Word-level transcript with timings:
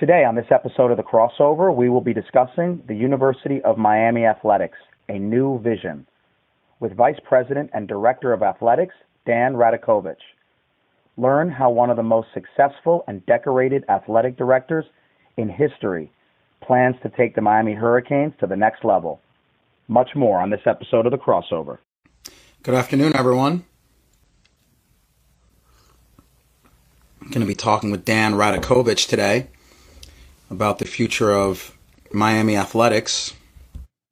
Today, 0.00 0.24
on 0.24 0.34
this 0.34 0.46
episode 0.50 0.90
of 0.90 0.96
The 0.96 1.02
Crossover, 1.02 1.76
we 1.76 1.90
will 1.90 2.00
be 2.00 2.14
discussing 2.14 2.82
the 2.88 2.94
University 2.94 3.60
of 3.60 3.76
Miami 3.76 4.24
Athletics, 4.24 4.78
a 5.10 5.18
new 5.18 5.60
vision, 5.60 6.06
with 6.80 6.96
Vice 6.96 7.18
President 7.22 7.68
and 7.74 7.86
Director 7.86 8.32
of 8.32 8.42
Athletics, 8.42 8.94
Dan 9.26 9.52
Radakovich. 9.52 10.14
Learn 11.18 11.50
how 11.50 11.68
one 11.68 11.90
of 11.90 11.98
the 11.98 12.02
most 12.02 12.28
successful 12.32 13.04
and 13.08 13.26
decorated 13.26 13.84
athletic 13.90 14.38
directors 14.38 14.86
in 15.36 15.50
history 15.50 16.10
plans 16.62 16.96
to 17.02 17.10
take 17.10 17.34
the 17.34 17.42
Miami 17.42 17.74
Hurricanes 17.74 18.32
to 18.40 18.46
the 18.46 18.56
next 18.56 18.86
level. 18.86 19.20
Much 19.86 20.16
more 20.16 20.40
on 20.40 20.48
this 20.48 20.62
episode 20.64 21.04
of 21.04 21.12
The 21.12 21.18
Crossover. 21.18 21.76
Good 22.62 22.74
afternoon, 22.74 23.14
everyone. 23.14 23.66
I'm 27.20 27.28
going 27.28 27.42
to 27.42 27.46
be 27.46 27.54
talking 27.54 27.90
with 27.90 28.06
Dan 28.06 28.32
Radakovich 28.32 29.06
today 29.06 29.48
about 30.50 30.78
the 30.78 30.84
future 30.84 31.32
of 31.32 31.76
Miami 32.12 32.56
athletics. 32.56 33.34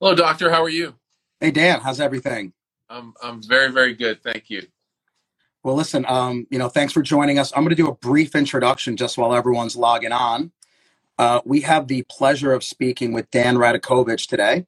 Hello, 0.00 0.14
doctor. 0.14 0.50
How 0.50 0.62
are 0.62 0.68
you? 0.68 0.94
Hey, 1.40 1.50
Dan. 1.50 1.80
How's 1.80 2.00
everything? 2.00 2.52
I'm 2.88 3.14
I'm 3.22 3.42
very 3.42 3.70
very 3.70 3.94
good. 3.94 4.22
Thank 4.22 4.50
you. 4.50 4.66
Well, 5.64 5.74
listen. 5.74 6.06
Um, 6.08 6.46
you 6.50 6.58
know, 6.58 6.68
thanks 6.68 6.92
for 6.92 7.02
joining 7.02 7.38
us. 7.38 7.52
I'm 7.54 7.64
going 7.64 7.70
to 7.70 7.82
do 7.82 7.88
a 7.88 7.94
brief 7.94 8.34
introduction 8.34 8.96
just 8.96 9.18
while 9.18 9.34
everyone's 9.34 9.76
logging 9.76 10.12
on. 10.12 10.52
Uh, 11.18 11.40
we 11.44 11.62
have 11.62 11.88
the 11.88 12.04
pleasure 12.08 12.52
of 12.52 12.62
speaking 12.64 13.12
with 13.12 13.30
Dan 13.30 13.56
Radakovich 13.56 14.28
today, 14.28 14.66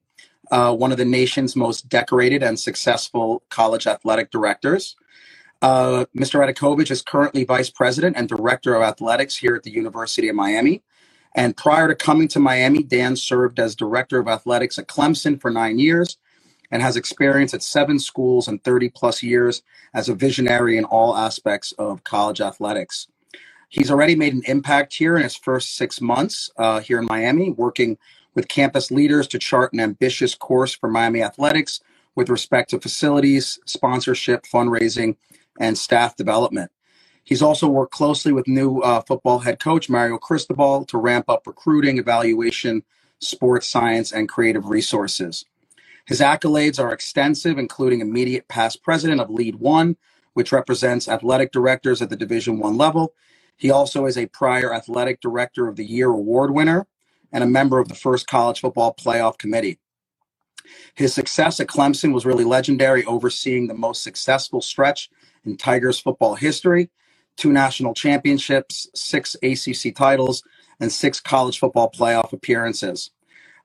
uh, 0.50 0.74
one 0.74 0.92
of 0.92 0.98
the 0.98 1.04
nation's 1.04 1.56
most 1.56 1.88
decorated 1.88 2.42
and 2.42 2.58
successful 2.58 3.42
college 3.50 3.86
athletic 3.86 4.30
directors. 4.32 4.96
Uh, 5.62 6.06
Mr. 6.16 6.40
Radakovich 6.40 6.90
is 6.90 7.02
currently 7.02 7.44
vice 7.44 7.70
president 7.70 8.16
and 8.16 8.28
director 8.28 8.74
of 8.74 8.82
athletics 8.82 9.36
here 9.36 9.54
at 9.54 9.62
the 9.62 9.70
University 9.70 10.28
of 10.28 10.36
Miami. 10.36 10.82
And 11.34 11.56
prior 11.56 11.88
to 11.88 11.94
coming 11.94 12.28
to 12.28 12.40
Miami, 12.40 12.82
Dan 12.82 13.16
served 13.16 13.60
as 13.60 13.76
director 13.76 14.18
of 14.18 14.28
athletics 14.28 14.78
at 14.78 14.88
Clemson 14.88 15.40
for 15.40 15.50
nine 15.50 15.78
years 15.78 16.16
and 16.70 16.82
has 16.82 16.96
experience 16.96 17.54
at 17.54 17.62
seven 17.62 17.98
schools 17.98 18.48
and 18.48 18.62
30 18.62 18.90
plus 18.90 19.22
years 19.22 19.62
as 19.94 20.08
a 20.08 20.14
visionary 20.14 20.76
in 20.76 20.84
all 20.84 21.16
aspects 21.16 21.72
of 21.72 22.04
college 22.04 22.40
athletics. 22.40 23.08
He's 23.68 23.90
already 23.90 24.16
made 24.16 24.34
an 24.34 24.42
impact 24.46 24.94
here 24.94 25.16
in 25.16 25.22
his 25.22 25.36
first 25.36 25.76
six 25.76 26.00
months 26.00 26.50
uh, 26.56 26.80
here 26.80 26.98
in 26.98 27.06
Miami, 27.06 27.50
working 27.50 27.98
with 28.34 28.48
campus 28.48 28.90
leaders 28.90 29.28
to 29.28 29.38
chart 29.38 29.72
an 29.72 29.80
ambitious 29.80 30.34
course 30.34 30.74
for 30.74 30.88
Miami 30.88 31.22
athletics 31.22 31.80
with 32.16 32.28
respect 32.28 32.70
to 32.70 32.80
facilities, 32.80 33.58
sponsorship, 33.66 34.44
fundraising, 34.44 35.16
and 35.58 35.78
staff 35.78 36.16
development. 36.16 36.70
He's 37.24 37.42
also 37.42 37.68
worked 37.68 37.92
closely 37.92 38.32
with 38.32 38.48
new 38.48 38.80
uh, 38.80 39.02
football 39.02 39.40
head 39.40 39.60
coach 39.60 39.88
Mario 39.88 40.18
Cristobal 40.18 40.84
to 40.86 40.98
ramp 40.98 41.26
up 41.28 41.46
recruiting, 41.46 41.98
evaluation, 41.98 42.82
sports 43.20 43.68
science, 43.68 44.12
and 44.12 44.28
creative 44.28 44.66
resources. 44.66 45.44
His 46.06 46.20
accolades 46.20 46.80
are 46.82 46.92
extensive, 46.92 47.58
including 47.58 48.00
immediate 48.00 48.48
past 48.48 48.82
president 48.82 49.20
of 49.20 49.30
Lead 49.30 49.56
One, 49.56 49.96
which 50.34 50.52
represents 50.52 51.08
athletic 51.08 51.52
directors 51.52 52.02
at 52.02 52.10
the 52.10 52.16
Division 52.16 52.58
One 52.58 52.76
level. 52.76 53.14
He 53.56 53.70
also 53.70 54.06
is 54.06 54.18
a 54.18 54.26
prior 54.26 54.74
Athletic 54.74 55.20
Director 55.20 55.68
of 55.68 55.76
the 55.76 55.84
Year 55.84 56.08
award 56.10 56.50
winner 56.52 56.86
and 57.32 57.44
a 57.44 57.48
member 57.48 57.78
of 57.78 57.88
the 57.88 57.94
first 57.94 58.26
college 58.26 58.60
football 58.60 58.94
playoff 58.94 59.38
committee. 59.38 59.78
His 60.94 61.14
success 61.14 61.60
at 61.60 61.68
Clemson 61.68 62.12
was 62.12 62.26
really 62.26 62.44
legendary, 62.44 63.04
overseeing 63.04 63.66
the 63.68 63.74
most 63.74 64.02
successful 64.02 64.60
stretch 64.60 65.10
in 65.44 65.56
Tigers 65.56 66.00
football 66.00 66.34
history 66.34 66.90
two 67.40 67.52
national 67.52 67.94
championships, 67.94 68.86
six 68.94 69.34
ACC 69.42 69.94
titles, 69.94 70.42
and 70.78 70.92
six 70.92 71.20
college 71.20 71.58
football 71.58 71.90
playoff 71.90 72.32
appearances. 72.32 73.10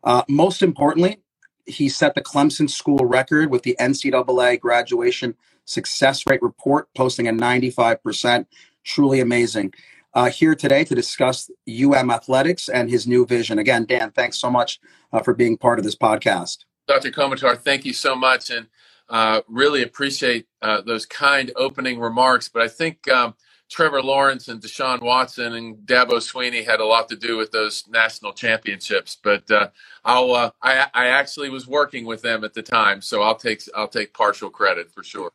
Uh, 0.03 0.23
most 0.29 0.61
importantly, 0.61 1.17
he 1.65 1.89
set 1.89 2.15
the 2.15 2.21
Clemson 2.21 2.69
school 2.69 3.05
record 3.05 3.51
with 3.51 3.63
the 3.63 3.75
NCAA 3.79 4.59
graduation 4.59 5.35
success 5.65 6.23
rate 6.27 6.41
report, 6.41 6.87
posting 6.95 7.27
a 7.27 7.33
95%. 7.33 8.45
Truly 8.83 9.19
amazing. 9.19 9.73
Uh, 10.13 10.29
here 10.29 10.55
today 10.55 10.85
to 10.85 10.95
discuss 10.95 11.49
UM 11.67 12.09
athletics 12.09 12.69
and 12.69 12.89
his 12.89 13.05
new 13.05 13.25
vision. 13.25 13.59
Again, 13.59 13.85
Dan, 13.85 14.11
thanks 14.11 14.37
so 14.37 14.49
much 14.49 14.79
uh, 15.11 15.21
for 15.21 15.33
being 15.33 15.57
part 15.57 15.79
of 15.79 15.83
this 15.83 15.95
podcast. 15.95 16.59
Dr. 16.87 17.11
Komatar, 17.11 17.57
thank 17.57 17.83
you 17.83 17.91
so 17.91 18.15
much, 18.15 18.49
and 18.51 18.67
uh, 19.09 19.41
really 19.49 19.81
appreciate 19.83 20.47
uh, 20.61 20.81
those 20.81 21.05
kind 21.05 21.51
opening 21.57 21.99
remarks. 21.99 22.47
But 22.47 22.61
I 22.61 22.67
think 22.69 23.09
um, 23.09 23.35
Trevor 23.69 24.01
Lawrence 24.01 24.47
and 24.47 24.61
Deshaun 24.61 25.01
Watson 25.01 25.53
and 25.53 25.77
Dabo 25.77 26.17
Swinney 26.17 26.65
had 26.65 26.79
a 26.79 26.85
lot 26.85 27.09
to 27.09 27.15
do 27.15 27.35
with 27.37 27.51
those 27.51 27.83
national 27.89 28.33
championships. 28.33 29.17
But 29.21 29.49
uh, 29.49 29.69
I'll 30.03 30.31
uh, 30.33 30.51
I, 30.61 30.87
I 30.93 31.07
actually 31.07 31.49
was 31.49 31.67
working 31.67 32.05
with 32.05 32.21
them 32.21 32.43
at 32.43 32.53
the 32.53 32.61
time, 32.61 33.01
so 33.01 33.21
I'll 33.21 33.35
take 33.35 33.63
I'll 33.75 33.87
take 33.87 34.13
partial 34.13 34.49
credit 34.49 34.91
for 34.91 35.03
sure. 35.03 35.31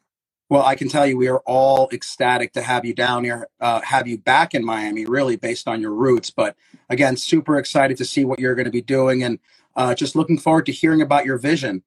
Well, 0.49 0.65
I 0.65 0.75
can 0.75 0.89
tell 0.89 1.07
you, 1.07 1.17
we 1.17 1.29
are 1.29 1.43
all 1.47 1.89
ecstatic 1.93 2.53
to 2.55 2.63
have 2.63 2.85
you 2.85 2.93
down 2.93 3.23
here, 3.23 3.47
uh, 3.61 3.81
have 3.83 4.09
you 4.09 4.19
back 4.19 4.53
in 4.53 4.65
Miami, 4.65 5.07
really 5.07 5.37
based 5.37 5.69
on 5.69 5.81
your 5.81 5.93
roots. 5.93 6.31
But 6.31 6.57
again, 6.89 7.17
super 7.17 7.57
excited 7.57 7.97
to 7.99 8.05
see 8.05 8.25
what 8.25 8.41
you're 8.41 8.57
going 8.57 8.65
to 8.65 8.73
be 8.73 8.83
doing, 8.83 9.23
and 9.23 9.39
uh, 9.77 9.95
just 9.95 10.17
looking 10.17 10.39
forward 10.39 10.67
to 10.67 10.73
hearing 10.73 11.03
about 11.03 11.25
your 11.25 11.39
vision. 11.39 11.85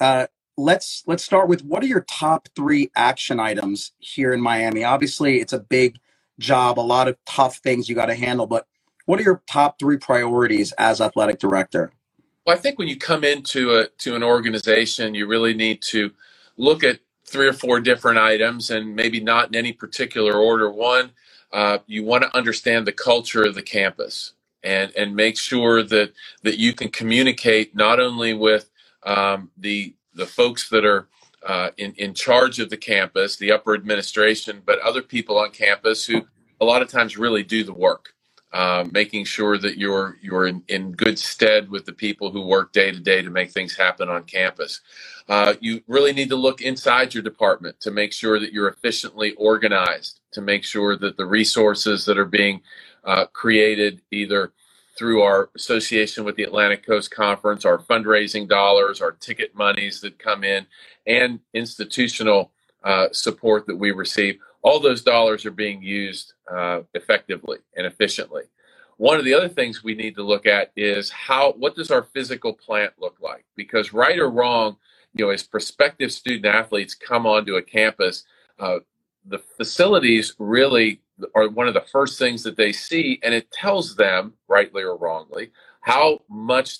Uh, 0.00 0.26
let's 0.56 1.04
let's 1.06 1.24
start 1.24 1.48
with 1.48 1.64
what 1.64 1.82
are 1.82 1.88
your 1.88 2.06
top 2.08 2.48
three 2.56 2.90
action 2.96 3.40
items 3.40 3.92
here 3.98 4.32
in 4.32 4.40
Miami? 4.40 4.84
Obviously, 4.84 5.40
it's 5.40 5.54
a 5.54 5.60
big 5.60 5.98
job, 6.40 6.78
a 6.78 6.82
lot 6.82 7.08
of 7.08 7.16
tough 7.26 7.58
things 7.58 7.88
you 7.88 7.94
got 7.94 8.06
to 8.06 8.16
handle, 8.16 8.46
but 8.46 8.66
what 9.06 9.20
are 9.20 9.24
your 9.24 9.42
top 9.48 9.78
three 9.78 9.98
priorities 9.98 10.72
as 10.72 11.00
athletic 11.00 11.38
director? 11.40 11.92
Well, 12.46 12.56
I 12.56 12.60
think 12.60 12.78
when 12.78 12.88
you 12.88 12.98
come 12.98 13.24
into 13.24 13.76
a 13.76 13.88
to 13.98 14.16
an 14.16 14.24
organization, 14.24 15.14
you 15.14 15.26
really 15.28 15.54
need 15.54 15.82
to 15.84 16.12
look 16.58 16.84
at 16.84 17.00
three 17.26 17.48
or 17.48 17.54
four 17.54 17.80
different 17.80 18.18
items, 18.18 18.70
and 18.70 18.96
maybe 18.96 19.20
not 19.20 19.48
in 19.48 19.56
any 19.56 19.72
particular 19.72 20.34
order. 20.34 20.70
One, 20.70 21.12
uh, 21.52 21.78
you 21.86 22.04
want 22.04 22.24
to 22.24 22.36
understand 22.36 22.86
the 22.86 22.92
culture 22.92 23.44
of 23.44 23.54
the 23.54 23.62
campus, 23.62 24.32
and 24.64 24.92
and 24.96 25.16
make 25.16 25.38
sure 25.38 25.84
that 25.84 26.12
that 26.42 26.58
you 26.58 26.74
can 26.74 26.90
communicate 26.90 27.76
not 27.76 28.00
only 28.00 28.34
with 28.34 28.70
um, 29.04 29.50
the 29.56 29.94
the 30.14 30.26
folks 30.26 30.68
that 30.68 30.84
are 30.84 31.08
uh, 31.44 31.70
in, 31.76 31.92
in 31.98 32.14
charge 32.14 32.58
of 32.58 32.70
the 32.70 32.76
campus, 32.76 33.36
the 33.36 33.52
upper 33.52 33.74
administration, 33.74 34.62
but 34.64 34.78
other 34.80 35.02
people 35.02 35.38
on 35.38 35.50
campus 35.50 36.06
who 36.06 36.22
a 36.60 36.64
lot 36.64 36.82
of 36.82 36.88
times 36.88 37.18
really 37.18 37.42
do 37.42 37.64
the 37.64 37.72
work, 37.72 38.14
uh, 38.52 38.84
making 38.92 39.24
sure 39.24 39.58
that 39.58 39.76
you're 39.76 40.16
you're 40.22 40.46
in, 40.46 40.62
in 40.68 40.92
good 40.92 41.18
stead 41.18 41.68
with 41.68 41.84
the 41.84 41.92
people 41.92 42.30
who 42.30 42.46
work 42.46 42.72
day 42.72 42.90
to 42.90 43.00
day 43.00 43.20
to 43.20 43.30
make 43.30 43.50
things 43.50 43.76
happen 43.76 44.08
on 44.08 44.24
campus. 44.24 44.80
Uh, 45.28 45.54
you 45.60 45.82
really 45.86 46.12
need 46.12 46.28
to 46.28 46.36
look 46.36 46.60
inside 46.60 47.12
your 47.12 47.22
department 47.22 47.78
to 47.80 47.90
make 47.90 48.12
sure 48.12 48.38
that 48.38 48.52
you're 48.52 48.68
efficiently 48.68 49.32
organized, 49.34 50.20
to 50.32 50.40
make 50.40 50.64
sure 50.64 50.96
that 50.96 51.16
the 51.16 51.26
resources 51.26 52.04
that 52.04 52.18
are 52.18 52.24
being 52.24 52.60
uh, 53.04 53.26
created 53.26 54.00
either 54.10 54.52
through 54.96 55.22
our 55.22 55.50
association 55.56 56.24
with 56.24 56.36
the 56.36 56.44
Atlantic 56.44 56.86
Coast 56.86 57.10
Conference, 57.10 57.64
our 57.64 57.78
fundraising 57.78 58.48
dollars, 58.48 59.00
our 59.00 59.12
ticket 59.12 59.54
monies 59.54 60.00
that 60.00 60.18
come 60.18 60.44
in, 60.44 60.66
and 61.06 61.40
institutional 61.52 62.52
uh, 62.84 63.08
support 63.12 63.66
that 63.66 63.76
we 63.76 63.90
receive. 63.90 64.38
All 64.62 64.80
those 64.80 65.02
dollars 65.02 65.44
are 65.44 65.50
being 65.50 65.82
used 65.82 66.34
uh, 66.50 66.80
effectively 66.94 67.58
and 67.76 67.86
efficiently. 67.86 68.44
One 68.96 69.18
of 69.18 69.24
the 69.24 69.34
other 69.34 69.48
things 69.48 69.82
we 69.82 69.94
need 69.94 70.14
to 70.14 70.22
look 70.22 70.46
at 70.46 70.70
is 70.76 71.10
how 71.10 71.52
what 71.52 71.74
does 71.74 71.90
our 71.90 72.04
physical 72.04 72.52
plant 72.52 72.92
look 72.98 73.16
like? 73.20 73.44
Because 73.56 73.92
right 73.92 74.18
or 74.18 74.30
wrong, 74.30 74.76
you 75.14 75.24
know, 75.24 75.30
as 75.30 75.42
prospective 75.42 76.12
student 76.12 76.46
athletes 76.46 76.94
come 76.94 77.26
onto 77.26 77.56
a 77.56 77.62
campus, 77.62 78.24
uh, 78.58 78.78
the 79.26 79.38
facilities 79.38 80.34
really 80.38 81.00
are 81.34 81.48
one 81.48 81.68
of 81.68 81.74
the 81.74 81.84
first 81.92 82.18
things 82.18 82.42
that 82.44 82.56
they 82.56 82.72
see, 82.72 83.20
and 83.22 83.34
it 83.34 83.50
tells 83.52 83.96
them, 83.96 84.34
rightly 84.48 84.82
or 84.84 84.96
wrongly, 84.96 85.50
how 85.82 86.20
much 86.30 86.78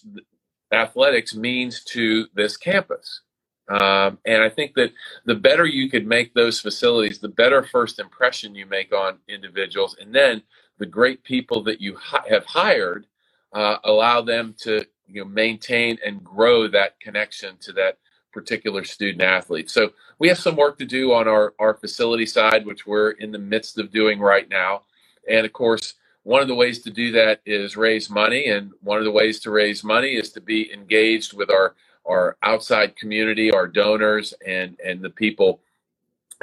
athletics 0.72 1.34
means 1.36 1.84
to 1.84 2.26
this 2.34 2.56
campus. 2.58 3.22
Um, 3.70 4.18
and 4.26 4.42
I 4.42 4.50
think 4.50 4.74
that 4.76 4.92
the 5.26 5.36
better 5.36 5.66
you 5.66 5.90
could 5.90 6.06
make 6.06 6.34
those 6.34 6.60
facilities, 6.60 7.20
the 7.20 7.28
better 7.28 7.62
first 7.64 8.00
impression 8.00 8.54
you 8.56 8.66
make 8.66 8.94
on 8.94 9.18
individuals, 9.28 9.96
and 10.00 10.14
then 10.14 10.42
the 10.78 10.86
great 10.86 11.24
people 11.24 11.62
that 11.64 11.80
you 11.80 11.98
have 12.30 12.46
hired 12.46 13.06
uh, 13.54 13.78
allow 13.84 14.22
them 14.22 14.54
to 14.60 14.86
you 15.08 15.22
know 15.22 15.28
maintain 15.30 15.98
and 16.06 16.24
grow 16.24 16.68
that 16.68 17.00
connection 17.00 17.56
to 17.62 17.72
that 17.74 17.98
particular 18.34 18.84
student 18.84 19.22
athlete. 19.22 19.70
So 19.70 19.92
we 20.20 20.28
have 20.28 20.38
some 20.40 20.56
work 20.56 20.78
to 20.80 20.86
do 20.86 21.14
on 21.14 21.28
our, 21.28 21.54
our 21.60 21.74
facility 21.74 22.26
side, 22.26 22.66
which 22.66 22.86
we're 22.86 23.12
in 23.12 23.32
the 23.32 23.38
midst 23.40 23.78
of 23.78 23.92
doing 23.92 24.20
right 24.20 24.48
now. 24.50 24.82
And 25.30 25.46
of 25.46 25.54
course, 25.54 25.94
one 26.24 26.42
of 26.42 26.48
the 26.48 26.56
ways 26.56 26.80
to 26.82 26.90
do 26.90 27.12
that 27.14 27.40
is 27.46 27.78
raise 27.78 28.10
money. 28.10 28.48
And 28.48 28.72
one 28.82 28.98
of 28.98 29.06
the 29.06 29.12
ways 29.12 29.40
to 29.42 29.52
raise 29.52 29.84
money 29.84 30.16
is 30.16 30.32
to 30.32 30.42
be 30.42 30.72
engaged 30.74 31.34
with 31.34 31.50
our, 31.50 31.76
our 32.06 32.36
outside 32.44 32.96
community, 32.96 33.52
our 33.52 33.68
donors, 33.68 34.34
and, 34.46 34.78
and 34.84 35.02
the 35.02 35.10
people 35.10 35.60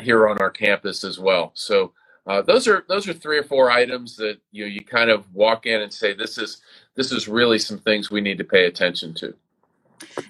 here 0.01 0.29
on 0.29 0.39
our 0.39 0.51
campus 0.51 1.03
as 1.05 1.19
well. 1.19 1.51
So 1.55 1.93
Uh, 2.27 2.41
those 2.41 2.67
are 2.69 2.85
those 2.87 3.07
are 3.09 3.13
three 3.13 3.37
or 3.37 3.43
four 3.43 3.71
items 3.71 4.15
that 4.17 4.39
you 4.51 4.63
know 4.63 4.69
you 4.71 4.81
kind 4.85 5.11
of 5.11 5.25
walk 5.35 5.67
in 5.67 5.81
and 5.81 5.93
say 5.93 6.13
this 6.13 6.37
is 6.39 6.61
this 6.95 7.11
is 7.11 7.27
really 7.27 7.59
some 7.59 7.79
things 7.79 8.11
we 8.11 8.21
need 8.21 8.37
to 8.39 8.45
pay 8.45 8.65
attention 8.67 9.13
to. 9.15 9.35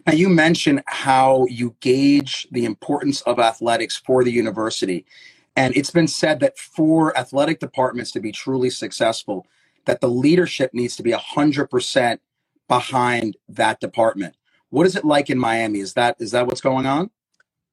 Now 0.05 0.13
you 0.13 0.29
mentioned 0.29 0.83
how 0.87 1.45
you 1.49 1.75
gauge 1.79 2.47
the 2.51 2.65
importance 2.65 3.21
of 3.21 3.39
athletics 3.39 3.97
for 3.97 4.23
the 4.23 4.31
university, 4.31 5.05
and 5.55 5.75
it's 5.75 5.91
been 5.91 6.07
said 6.07 6.39
that 6.41 6.57
for 6.57 7.17
athletic 7.17 7.59
departments 7.59 8.11
to 8.11 8.19
be 8.19 8.31
truly 8.31 8.69
successful, 8.69 9.45
that 9.85 10.01
the 10.01 10.09
leadership 10.09 10.73
needs 10.73 10.95
to 10.95 11.03
be 11.03 11.11
hundred 11.11 11.69
percent 11.69 12.21
behind 12.67 13.37
that 13.49 13.79
department. 13.79 14.35
What 14.69 14.85
is 14.85 14.95
it 14.95 15.05
like 15.05 15.29
in 15.29 15.37
Miami? 15.37 15.79
Is 15.79 15.93
that 15.93 16.15
is 16.19 16.31
that 16.31 16.47
what's 16.47 16.61
going 16.61 16.85
on? 16.85 17.09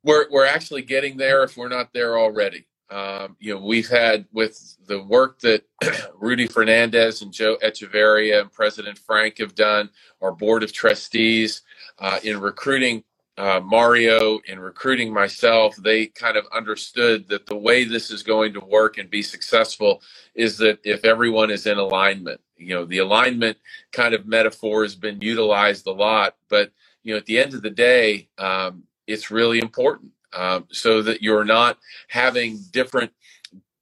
We're 0.05 0.27
we're 0.31 0.47
actually 0.47 0.83
getting 0.83 1.17
there 1.17 1.43
if 1.45 1.57
we're 1.57 1.69
not 1.69 1.93
there 1.93 2.19
already. 2.19 2.67
Um, 2.91 3.37
you 3.39 3.55
know, 3.55 3.61
we've 3.61 3.89
had 3.89 4.27
with 4.33 4.77
the 4.87 5.03
work 5.03 5.41
that 5.41 5.65
Rudy 6.19 6.47
Fernandez 6.47 7.21
and 7.21 7.33
Joe 7.33 7.59
Echevarria 7.63 8.41
and 8.41 8.51
President 8.51 8.99
Frenk 8.99 9.39
have 9.39 9.55
done, 9.55 9.91
our 10.23 10.33
board 10.33 10.63
of 10.63 10.73
trustees 10.73 11.63
uh, 12.01 12.21
in 12.25 12.41
recruiting 12.41 13.05
uh, 13.39 13.61
Mario, 13.65 14.41
in 14.49 14.61
recruiting 14.61 15.13
myself, 15.13 15.77
they 15.77 16.07
kind 16.07 16.37
of 16.37 16.47
understood 16.55 17.29
that 17.29 17.47
the 17.47 17.57
way 17.57 17.85
this 17.85 18.11
is 18.11 18.23
going 18.23 18.53
to 18.55 18.61
work 18.61 18.99
and 18.99 19.11
be 19.11 19.23
successful 19.23 20.03
is 20.35 20.59
that 20.59 20.79
if 20.85 21.05
everyone 21.05 21.51
is 21.51 21.67
in 21.67 21.79
alignment, 21.79 22.41
you 22.57 22.75
know, 22.75 22.85
the 22.87 22.99
alignment 22.99 23.59
kind 23.93 24.15
of 24.15 24.27
metaphor 24.27 24.83
has 24.85 24.97
been 24.97 25.21
utilized 25.21 25.87
a 25.87 25.93
lot, 25.93 26.37
but 26.51 26.73
you 27.05 27.13
know, 27.15 27.19
at 27.19 27.27
the 27.27 27.39
end 27.41 27.55
of 27.55 27.63
the 27.63 27.71
day, 27.71 28.29
um, 28.39 28.85
it's 29.07 29.31
really 29.31 29.59
important 29.61 30.13
um, 30.37 30.67
so 30.73 31.03
that 31.03 31.23
you're 31.23 31.45
not 31.45 31.79
having 32.09 32.59
different 32.73 33.13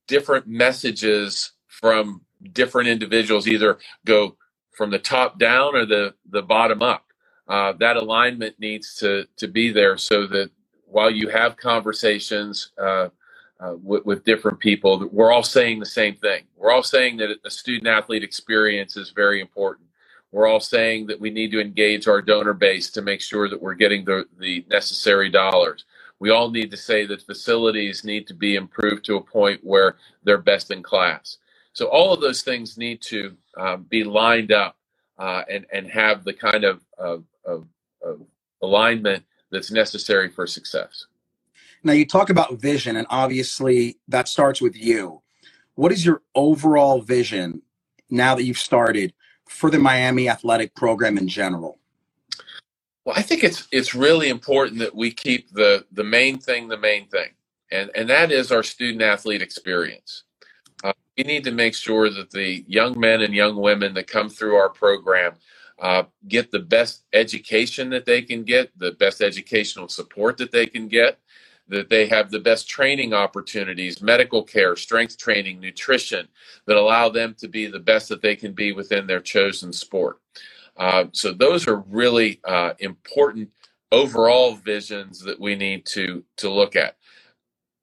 different 0.09 0.49
messages 0.49 1.53
from 1.69 2.23
different 2.53 2.89
individuals 2.89 3.49
either 3.49 3.79
go 4.07 4.37
from 4.73 4.91
the 4.91 5.01
top 5.01 5.39
down 5.41 5.77
or 5.77 5.87
the 5.87 6.15
the 6.31 6.43
bottom 6.43 6.83
up 6.83 7.06
uh, 7.49 7.73
that 7.75 7.97
alignment 7.97 8.59
needs 8.59 8.95
to 8.97 9.27
to 9.37 9.49
be 9.49 9.71
there 9.71 9.97
so 9.97 10.27
that 10.27 10.51
while 10.87 11.11
you 11.11 11.29
have 11.29 11.57
conversations 11.57 12.73
uh, 12.79 13.09
uh, 13.59 13.75
with, 13.83 14.05
with, 14.05 14.25
different 14.25 14.59
people 14.61 15.09
we're 15.13 15.33
all 15.33 15.43
saying 15.43 15.81
the 15.81 15.87
same 15.87 16.15
thing. 16.17 16.45
We're 16.57 16.73
all 16.73 16.83
saying 16.83 17.17
that 17.19 17.39
a 17.45 17.51
student 17.51 17.89
athlete 17.89 18.23
experience 18.23 18.97
is 18.99 19.11
very 19.11 19.41
important. 19.41 19.89
We're 20.31 20.47
all 20.47 20.61
saying 20.61 21.07
that 21.07 21.19
we 21.19 21.31
need 21.31 21.51
to 21.53 21.61
engage 21.61 22.07
our 22.09 22.21
donor 22.21 22.53
base 22.53 22.91
to 22.91 23.03
make 23.03 23.23
sure 23.23 23.49
that 23.49 23.61
we're 23.61 23.75
getting 23.75 24.05
the, 24.05 24.27
the 24.39 24.67
necessary 24.69 25.31
dollars. 25.31 25.87
We 26.19 26.31
all 26.31 26.51
need 26.51 26.71
to 26.71 26.77
say 26.77 27.07
that 27.07 27.23
facilities 27.23 28.05
need 28.05 28.27
to 28.27 28.35
be 28.35 28.57
improved 28.57 29.05
to 29.07 29.17
a 29.17 29.23
point 29.23 29.61
where 29.63 29.97
they're 30.25 30.39
best 30.39 30.71
in 30.71 30.83
class. 30.83 31.39
So 31.73 31.87
all 31.87 32.13
of 32.13 32.21
those 32.21 32.43
things 32.43 32.77
need 32.77 33.03
to 33.03 33.37
um, 33.57 33.85
be 33.85 34.03
lined 34.03 34.53
up 34.53 34.77
uh, 35.19 35.43
and 35.51 35.67
and 35.73 35.89
have 35.89 36.25
the 36.25 36.33
kind 36.33 36.65
of, 36.65 36.83
of, 36.99 37.25
of, 37.47 37.67
of 38.03 38.23
alignment 38.63 39.25
that's 39.53 39.73
necessary 39.73 40.31
for 40.31 40.47
success. 40.47 41.07
Now 41.85 41.93
you 41.95 42.07
talk 42.07 42.31
about 42.31 42.61
vision, 42.61 42.97
and 42.97 43.07
obviously 43.11 43.99
that 44.09 44.29
starts 44.29 44.61
with 44.61 44.77
you. 44.77 45.23
What 45.77 45.93
is 45.93 46.05
your 46.05 46.23
overall 46.35 47.01
vision 47.03 47.63
now 48.11 48.35
that 48.37 48.45
you've 48.45 48.59
started 48.59 49.15
for 49.49 49.71
the 49.71 49.79
Miami 49.79 50.29
athletic 50.29 50.75
program 50.75 51.19
in 51.19 51.29
general? 51.29 51.79
Well, 53.05 53.17
I 53.19 53.23
think 53.23 53.45
it's 53.45 53.69
it's 53.73 53.95
really 53.97 54.31
important 54.31 54.81
that 54.81 54.95
we 54.95 55.11
keep 55.13 55.53
the 55.53 55.87
the 55.93 56.05
main 56.05 56.39
thing 56.39 56.69
the 56.69 56.79
main 56.79 57.09
thing, 57.09 57.31
and 57.73 57.91
and 57.97 58.09
that 58.11 58.33
is 58.33 58.53
our 58.53 58.63
student 58.65 59.03
athlete 59.03 59.43
experience. 59.43 60.25
Uh, 60.85 60.93
we 61.19 61.25
need 61.25 61.45
to 61.45 61.53
make 61.53 61.75
sure 61.75 62.11
that 62.11 62.31
the 62.31 62.65
young 62.69 62.99
men 62.99 63.23
and 63.23 63.35
young 63.35 63.57
women 63.57 63.95
that 63.95 64.07
come 64.09 64.31
through 64.31 64.57
our 64.57 64.71
program 64.71 65.35
uh, 65.81 66.05
get 66.29 66.51
the 66.51 66.61
best 66.61 67.05
education 67.13 67.91
that 67.91 68.07
they 68.07 68.23
can 68.23 68.45
get, 68.45 68.71
the 68.79 68.93
best 68.93 69.21
educational 69.21 69.89
support 69.89 70.37
that 70.39 70.53
they 70.53 70.67
can 70.67 70.89
get, 70.89 71.19
that 71.69 71.91
they 71.91 72.07
have 72.07 72.31
the 72.31 72.39
best 72.39 72.69
training 72.69 73.13
opportunities, 73.13 74.01
medical 74.01 74.43
care, 74.43 74.77
strength 74.77 75.19
training, 75.19 75.61
nutrition 75.61 76.29
that 76.67 76.77
allow 76.77 77.09
them 77.09 77.35
to 77.39 77.49
be 77.49 77.67
the 77.67 77.81
best 77.81 78.09
that 78.09 78.23
they 78.23 78.37
can 78.37 78.53
be 78.53 78.73
within 78.73 79.07
their 79.07 79.21
chosen 79.21 79.73
sport. 79.73 80.21
Uh, 80.77 81.07
so 81.13 81.33
those 81.33 81.67
are 81.67 81.81
really 81.89 82.41
uh, 82.45 82.73
important 82.79 83.51
overall 83.93 84.55
visions 84.57 85.21
that 85.21 85.41
we 85.41 85.55
need 85.57 85.87
to 85.87 86.25
to 86.37 86.51
look 86.51 86.77
at. 86.77 86.97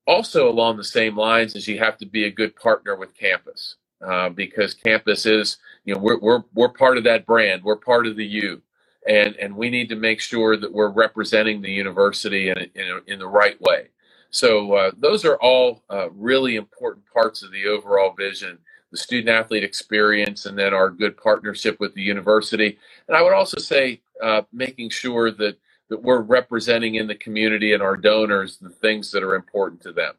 Also, 0.08 0.50
along 0.50 0.78
the 0.78 0.84
same 0.84 1.18
lines, 1.18 1.56
is 1.56 1.68
you 1.68 1.80
have 1.80 1.98
to 1.98 2.06
be 2.06 2.26
a 2.26 2.32
good 2.32 2.56
partner 2.56 2.96
with 2.96 3.16
campus 3.16 3.78
uh, 4.06 4.30
because 4.30 4.74
campus 4.76 5.26
is 5.26 5.58
you 5.86 5.96
know 5.96 6.02
we're, 6.02 6.20
we're 6.20 6.44
we're 6.54 6.70
part 6.70 6.98
of 6.98 7.06
that 7.06 7.26
brand, 7.26 7.64
we're 7.64 7.78
part 7.78 8.08
of 8.08 8.18
the 8.18 8.26
U, 8.26 8.62
and 9.08 9.36
and 9.38 9.56
we 9.56 9.70
need 9.70 9.90
to 9.90 9.98
make 9.98 10.22
sure 10.22 10.58
that 10.58 10.74
we're 10.74 10.92
representing 10.92 11.62
the 11.62 11.72
university 11.72 12.50
in 12.50 12.58
in, 12.76 13.02
in 13.08 13.20
the 13.20 13.28
right 13.28 13.60
way. 13.62 13.90
So 14.32 14.74
uh, 14.76 14.92
those 14.98 15.26
are 15.26 15.38
all 15.38 15.84
uh, 15.90 16.10
really 16.12 16.56
important 16.58 17.06
parts 17.14 17.44
of 17.44 17.52
the 17.52 17.68
overall 17.68 18.14
vision 18.18 18.60
the 18.92 18.98
student 18.98 19.30
athlete 19.30 19.64
experience, 19.64 20.46
and 20.46 20.58
then 20.58 20.74
our 20.74 20.90
good 20.90 21.18
partnership 21.18 21.80
with 21.80 21.94
the 21.94 22.02
university. 22.02 22.78
And 23.08 23.18
I 23.18 23.22
would 23.22 23.34
also 23.34 23.60
say 23.60 24.02
uh, 24.24 24.44
making 24.54 24.90
sure 24.90 25.32
that 25.32 25.58
that 25.90 26.04
we're 26.04 26.22
representing 26.22 26.96
in 26.96 27.08
the 27.08 27.16
community 27.16 27.74
and 27.74 27.82
our 27.82 27.96
donors 27.96 28.58
the 28.58 28.70
things 28.70 29.10
that 29.12 29.24
are 29.24 29.36
important 29.36 29.82
to 29.82 29.94
them. 29.94 30.16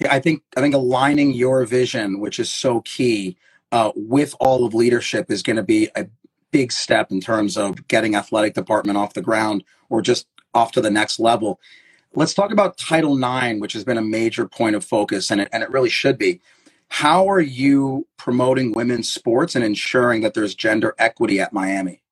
Yeah, 0.00 0.14
I 0.14 0.20
think 0.20 0.42
I 0.56 0.62
think 0.62 0.74
aligning 0.74 1.32
your 1.32 1.66
vision, 1.66 2.20
which 2.20 2.40
is 2.40 2.50
so 2.50 2.82
key, 2.82 3.36
uh, 3.72 3.92
with 3.96 4.34
all 4.40 4.66
of 4.66 4.74
leadership 4.74 5.30
is 5.30 5.42
going 5.42 5.56
to 5.56 5.64
be 5.64 5.90
a 5.96 6.06
big 6.52 6.72
step 6.72 7.12
in 7.12 7.20
terms 7.20 7.56
of 7.58 7.88
getting 7.88 8.16
athletic 8.16 8.54
department 8.54 8.98
off 8.98 9.14
the 9.14 9.22
ground 9.22 9.64
or 9.90 10.02
just 10.02 10.26
off 10.54 10.72
to 10.72 10.82
the 10.82 10.90
next 10.90 11.20
level. 11.20 11.60
Let's 12.14 12.34
talk 12.34 12.52
about 12.52 12.78
Title 12.78 13.16
IX, 13.16 13.60
which 13.60 13.74
has 13.74 13.84
been 13.84 13.98
a 13.98 14.02
major 14.02 14.48
point 14.48 14.76
of 14.76 14.84
focus, 14.84 15.30
and 15.30 15.42
it, 15.42 15.48
and 15.52 15.62
it 15.62 15.70
really 15.70 15.90
should 15.90 16.18
be. 16.18 16.40
How 16.88 17.30
are 17.30 17.40
you 17.40 18.08
promoting 18.16 18.72
women's 18.72 19.12
sports 19.12 19.54
and 19.54 19.64
ensuring 19.64 20.22
that 20.22 20.34
there's 20.34 20.56
gender 20.56 20.94
equity 20.98 21.40
at 21.40 21.52
Miami? 21.52 22.02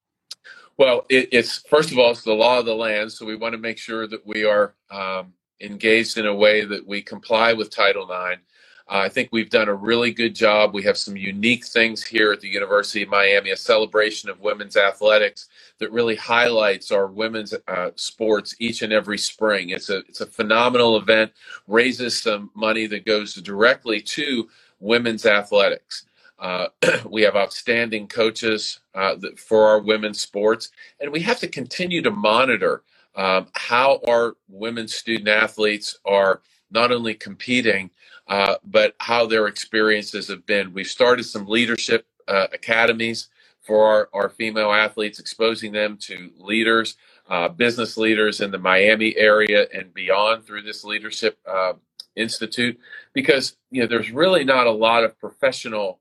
Well, 0.77 1.07
it, 1.09 1.31
it's 1.33 1.59
first 1.69 1.93
of 1.93 1.99
all, 1.99 2.13
it's 2.13 2.23
the 2.23 2.35
law 2.35 2.61
of 2.61 2.67
the 2.67 2.75
land, 2.77 3.13
so 3.13 3.27
we 3.27 3.37
want 3.37 3.55
to 3.55 3.59
make 3.59 3.79
sure 3.79 4.07
that 4.07 4.27
we 4.27 4.45
are 4.45 4.75
um, 4.91 5.35
engaged 5.61 6.19
in 6.19 6.27
a 6.27 6.35
way 6.35 6.65
that 6.65 6.87
we 6.87 7.03
comply 7.03 7.53
with 7.53 7.71
Title 7.71 8.05
IX. 8.05 8.43
Uh, 8.91 8.99
I 8.99 9.09
think 9.11 9.31
we've 9.33 9.51
done 9.51 9.69
a 9.69 9.75
really 9.75 10.13
good 10.13 10.35
job. 10.35 10.75
We 10.75 10.83
have 10.85 10.99
some 10.99 11.17
unique 11.17 11.67
things 11.67 12.05
here 12.05 12.33
at 12.33 12.41
the 12.41 12.49
University 12.49 13.03
of 13.03 13.11
Miami, 13.11 13.51
a 13.51 13.57
celebration 13.57 14.31
of 14.31 14.41
women's 14.41 14.77
athletics 14.77 15.49
that 15.79 15.93
really 15.93 16.17
highlights 16.17 16.91
our 16.93 17.07
women's 17.07 17.55
uh, 17.69 17.91
sports 17.97 18.57
each 18.61 18.83
and 18.83 18.93
every 18.93 19.19
spring. 19.19 19.71
It's 19.71 19.91
a 19.91 19.99
it's 20.09 20.23
a 20.23 20.27
phenomenal 20.27 20.97
event, 20.99 21.33
raises 21.67 22.23
some 22.23 22.51
money 22.55 22.87
that 22.89 23.07
goes 23.07 23.35
directly 23.35 24.01
to 24.03 24.49
women's 24.81 25.27
athletics. 25.27 26.07
Uh, 26.39 26.69
we 27.11 27.23
have 27.23 27.37
outstanding 27.37 28.09
coaches 28.09 28.81
uh, 28.95 29.17
for 29.39 29.67
our 29.69 29.81
women's 29.81 30.21
sports, 30.21 30.71
and 31.01 31.13
we 31.13 31.21
have 31.21 31.41
to 31.41 31.49
continue 31.49 32.03
to 32.03 32.11
monitor 32.11 32.83
um, 33.19 33.49
how 33.55 34.01
our 34.09 34.37
women's 34.49 34.95
student 34.95 35.29
athletes 35.29 35.99
are 36.07 36.41
not 36.71 36.93
only 36.93 37.15
competing, 37.15 37.91
uh, 38.29 38.55
but 38.65 38.95
how 39.01 39.27
their 39.27 39.49
experiences 39.49 40.29
have 40.29 40.47
been. 40.47 40.73
We've 40.73 40.87
started 40.87 41.25
some 41.25 41.47
leadership 41.47 42.07
uh, 42.29 42.47
academies 42.53 43.29
for 43.63 43.87
our, 43.87 44.09
our 44.15 44.29
female 44.31 44.73
athletes, 44.73 45.19
exposing 45.19 45.73
them 45.73 45.99
to 46.03 46.31
leaders, 46.39 46.97
uh, 47.29 47.49
business 47.49 47.97
leaders 47.97 48.41
in 48.41 48.53
the 48.53 48.59
Miami 48.59 49.17
area 49.17 49.67
and 49.75 49.93
beyond 49.93 50.45
through 50.47 50.63
this 50.63 50.85
leadership 50.85 51.39
uh, 51.47 51.73
institute 52.17 52.79
because 53.13 53.57
you 53.71 53.81
know 53.81 53.87
there's 53.87 54.11
really 54.11 54.45
not 54.45 54.67
a 54.67 54.73
lot 54.73 55.05
of 55.05 55.19
professional 55.19 56.01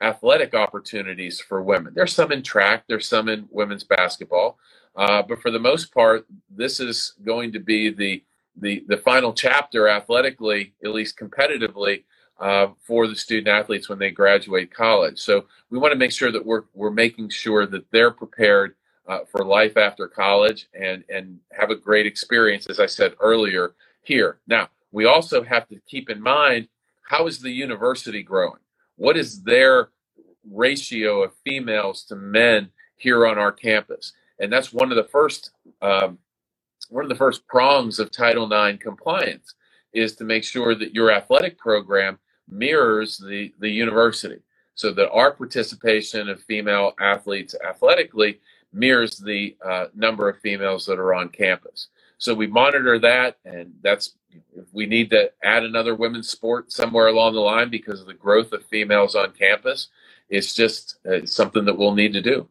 athletic 0.00 0.54
opportunities 0.54 1.40
for 1.40 1.62
women. 1.62 1.92
There's 1.94 2.12
some 2.12 2.32
in 2.32 2.42
track, 2.42 2.84
there's 2.88 3.08
some 3.08 3.28
in 3.28 3.48
women's 3.50 3.84
basketball, 3.84 4.58
uh, 4.96 5.22
but 5.22 5.40
for 5.40 5.50
the 5.50 5.58
most 5.58 5.92
part, 5.92 6.26
this 6.50 6.80
is 6.80 7.14
going 7.24 7.52
to 7.52 7.60
be 7.60 7.90
the 7.90 8.22
the 8.58 8.84
the 8.88 8.96
final 8.96 9.32
chapter 9.32 9.88
athletically, 9.88 10.74
at 10.84 10.92
least 10.92 11.18
competitively, 11.18 12.04
uh, 12.40 12.68
for 12.80 13.06
the 13.06 13.16
student 13.16 13.48
athletes 13.48 13.88
when 13.88 13.98
they 13.98 14.10
graduate 14.10 14.72
college. 14.72 15.18
So 15.18 15.44
we 15.70 15.78
want 15.78 15.92
to 15.92 15.98
make 15.98 16.12
sure 16.12 16.32
that 16.32 16.44
we're 16.44 16.64
we're 16.74 16.90
making 16.90 17.28
sure 17.30 17.66
that 17.66 17.90
they're 17.90 18.10
prepared 18.10 18.74
uh, 19.06 19.20
for 19.30 19.44
life 19.44 19.76
after 19.76 20.08
college 20.08 20.68
and 20.78 21.04
and 21.08 21.38
have 21.52 21.70
a 21.70 21.76
great 21.76 22.06
experience, 22.06 22.66
as 22.66 22.80
I 22.80 22.86
said 22.86 23.14
earlier 23.20 23.74
here. 24.02 24.38
Now 24.46 24.68
we 24.92 25.04
also 25.04 25.42
have 25.42 25.68
to 25.68 25.76
keep 25.86 26.08
in 26.08 26.20
mind 26.20 26.68
how 27.02 27.26
is 27.26 27.38
the 27.40 27.50
university 27.50 28.22
growing? 28.22 28.58
What 28.96 29.16
is 29.16 29.42
their 29.42 29.90
ratio 30.50 31.22
of 31.22 31.34
females 31.44 32.04
to 32.04 32.16
men 32.16 32.70
here 32.96 33.26
on 33.26 33.38
our 33.38 33.52
campus? 33.52 34.12
And 34.38 34.52
that's 34.52 34.72
one 34.72 34.90
of 34.90 34.96
the 34.96 35.04
first 35.04 35.50
um, 35.82 36.18
one 36.88 37.04
of 37.04 37.08
the 37.08 37.16
first 37.16 37.46
prongs 37.46 37.98
of 37.98 38.10
Title 38.10 38.50
IX 38.52 38.82
compliance 38.82 39.54
is 39.92 40.14
to 40.16 40.24
make 40.24 40.44
sure 40.44 40.74
that 40.74 40.94
your 40.94 41.10
athletic 41.10 41.58
program 41.58 42.18
mirrors 42.48 43.18
the, 43.18 43.52
the 43.58 43.68
university 43.68 44.40
so 44.74 44.92
that 44.92 45.10
our 45.10 45.32
participation 45.32 46.28
of 46.28 46.42
female 46.42 46.92
athletes 47.00 47.54
athletically 47.66 48.38
mirrors 48.72 49.16
the 49.16 49.56
uh, 49.64 49.86
number 49.94 50.28
of 50.28 50.38
females 50.40 50.84
that 50.86 50.98
are 50.98 51.14
on 51.14 51.28
campus. 51.30 51.88
So 52.18 52.34
we 52.34 52.46
monitor 52.46 52.98
that, 52.98 53.38
and 53.44 53.72
that's 53.82 54.14
if 54.54 54.66
we 54.72 54.86
need 54.86 55.10
to 55.10 55.30
add 55.42 55.64
another 55.64 55.94
women's 55.94 56.28
sport 56.28 56.70
somewhere 56.70 57.06
along 57.06 57.34
the 57.34 57.40
line 57.40 57.70
because 57.70 58.00
of 58.00 58.06
the 58.06 58.14
growth 58.14 58.52
of 58.52 58.64
females 58.66 59.14
on 59.14 59.32
campus. 59.32 59.88
It's 60.28 60.54
just 60.54 60.98
uh, 61.06 61.24
something 61.24 61.64
that 61.64 61.76
we'll 61.76 61.94
need 61.94 62.12
to 62.12 62.20
do. 62.20 62.48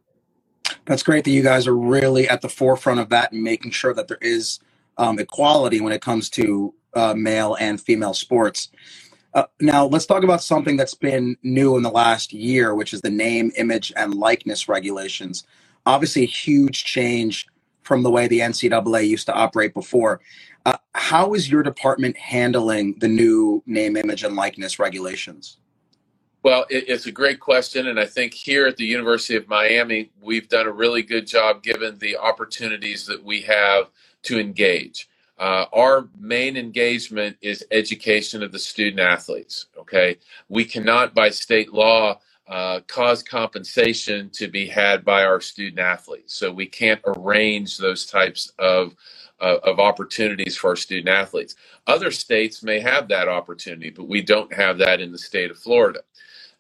That's 0.86 1.04
great 1.04 1.24
that 1.26 1.32
you 1.32 1.42
guys 1.42 1.68
are 1.68 1.76
really 1.76 2.30
at 2.30 2.42
the 2.42 2.50
forefront 2.50 3.00
of 3.00 3.10
that 3.10 3.32
and 3.32 3.42
making 3.42 3.72
sure 3.72 3.94
that 3.94 4.08
there 4.08 4.20
is 4.22 4.60
um, 4.98 5.20
equality 5.20 5.82
when 5.82 5.94
it 5.94 6.02
comes 6.02 6.30
to 6.32 6.74
uh, 6.94 7.14
male 7.16 7.56
and 7.60 7.82
female 7.82 8.14
sports. 8.14 8.70
Uh, 9.34 9.44
now, 9.60 9.86
let's 9.86 10.06
talk 10.06 10.24
about 10.24 10.42
something 10.42 10.78
that's 10.78 10.94
been 10.94 11.36
new 11.44 11.76
in 11.76 11.84
the 11.84 11.90
last 11.90 12.32
year, 12.32 12.74
which 12.74 12.94
is 12.94 13.02
the 13.02 13.10
name, 13.10 13.52
image, 13.58 13.92
and 13.98 14.14
likeness 14.14 14.70
regulations. 14.70 15.44
Obviously, 15.86 16.24
a 16.24 16.28
huge 16.28 16.86
change 16.86 17.48
from 17.82 18.02
the 18.02 18.10
way 18.10 18.28
the 18.28 18.40
NCAA 18.40 19.08
used 19.08 19.26
to 19.26 19.34
operate 19.34 19.74
before. 19.74 20.22
Uh, 20.66 20.78
how 20.94 21.34
is 21.34 21.50
your 21.50 21.64
department 21.64 22.18
handling 22.18 22.96
the 23.00 23.08
new 23.08 23.62
name, 23.66 23.98
image, 23.98 24.24
and 24.24 24.36
likeness 24.36 24.80
regulations? 24.80 25.58
Well, 26.46 26.68
it, 26.70 26.88
it's 26.88 27.08
a 27.08 27.12
great 27.12 27.40
question. 27.40 27.88
And 27.88 28.00
I 28.00 28.06
think 28.06 28.32
here 28.32 28.68
at 28.68 28.78
the 28.78 28.86
University 28.86 29.36
of 29.36 29.48
Miami, 29.48 30.12
we've 30.22 30.48
done 30.48 30.68
a 30.68 30.72
really 30.72 31.02
good 31.02 31.26
job 31.26 31.64
given 31.64 31.98
the 31.98 32.18
opportunities 32.18 33.08
that 33.08 33.24
we 33.24 33.42
have 33.42 33.88
to 34.26 34.40
engage. 34.40 35.10
Uh, 35.40 35.66
our 35.74 36.08
main 36.20 36.56
engagement 36.56 37.36
is 37.42 37.66
education 37.72 38.44
of 38.44 38.52
the 38.52 38.60
student 38.60 39.00
athletes. 39.00 39.66
Okay. 39.76 40.18
We 40.48 40.66
cannot, 40.66 41.16
by 41.16 41.32
state 41.32 41.74
law, 41.74 42.20
uh, 42.48 42.82
cause 42.86 43.24
compensation 43.24 44.30
to 44.34 44.48
be 44.48 44.68
had 44.68 45.04
by 45.04 45.24
our 45.24 45.42
student 45.42 45.80
athletes. 45.80 46.36
So 46.36 46.52
we 46.52 46.68
can't 46.68 47.02
arrange 47.08 47.80
those 47.80 48.06
types 48.06 48.54
of 48.60 48.94
uh, 49.42 49.58
of 49.64 49.80
opportunities 49.80 50.56
for 50.56 50.70
our 50.70 50.76
student 50.76 51.10
athletes. 51.10 51.56
Other 51.88 52.12
states 52.12 52.64
may 52.64 52.80
have 52.80 53.08
that 53.08 53.28
opportunity, 53.28 53.90
but 53.90 54.08
we 54.08 54.22
don't 54.22 54.54
have 54.54 54.78
that 54.78 55.02
in 55.02 55.12
the 55.12 55.18
state 55.18 55.50
of 55.50 55.58
Florida. 55.58 56.02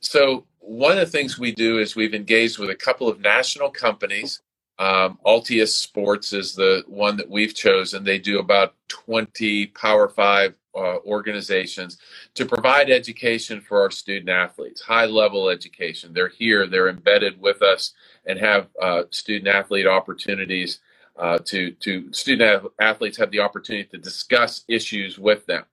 So 0.06 0.46
one 0.60 0.92
of 0.92 0.98
the 1.00 1.06
things 1.06 1.40
we 1.40 1.52
do 1.52 1.80
is 1.80 1.96
we've 1.96 2.14
engaged 2.14 2.60
with 2.60 2.70
a 2.70 2.76
couple 2.76 3.10
of 3.10 3.20
national 3.20 3.72
companies. 3.72 4.42
Um, 4.78 5.18
Altius 5.26 5.70
Sports 5.70 6.32
is 6.32 6.54
the 6.54 6.84
one 6.88 7.18
that 7.18 7.30
we've 7.30 7.56
chosen. 7.56 8.04
They 8.04 8.20
do 8.20 8.40
about 8.40 8.76
20 8.90 9.68
Power 9.68 10.08
Five 10.08 10.54
uh, 10.76 10.98
organizations 11.06 11.98
to 12.36 12.46
provide 12.46 12.90
education 12.90 13.62
for 13.62 13.82
our 13.82 13.90
student 13.90 14.30
athletes, 14.30 14.82
high 14.82 15.06
level 15.06 15.50
education. 15.50 16.14
They're 16.14 16.28
here, 16.28 16.68
they're 16.68 16.90
embedded 16.90 17.42
with 17.42 17.62
us, 17.62 17.94
and 18.26 18.38
have 18.38 18.68
uh, 18.82 19.04
student 19.10 19.48
athlete 19.48 19.88
opportunities 19.88 20.80
uh, 21.18 21.40
to 21.46 21.72
to 21.72 22.14
student 22.14 22.70
athletes 22.80 23.18
have 23.18 23.32
the 23.32 23.40
opportunity 23.40 23.88
to 23.90 23.98
discuss 23.98 24.66
issues 24.68 25.18
with 25.18 25.46
them. 25.48 25.64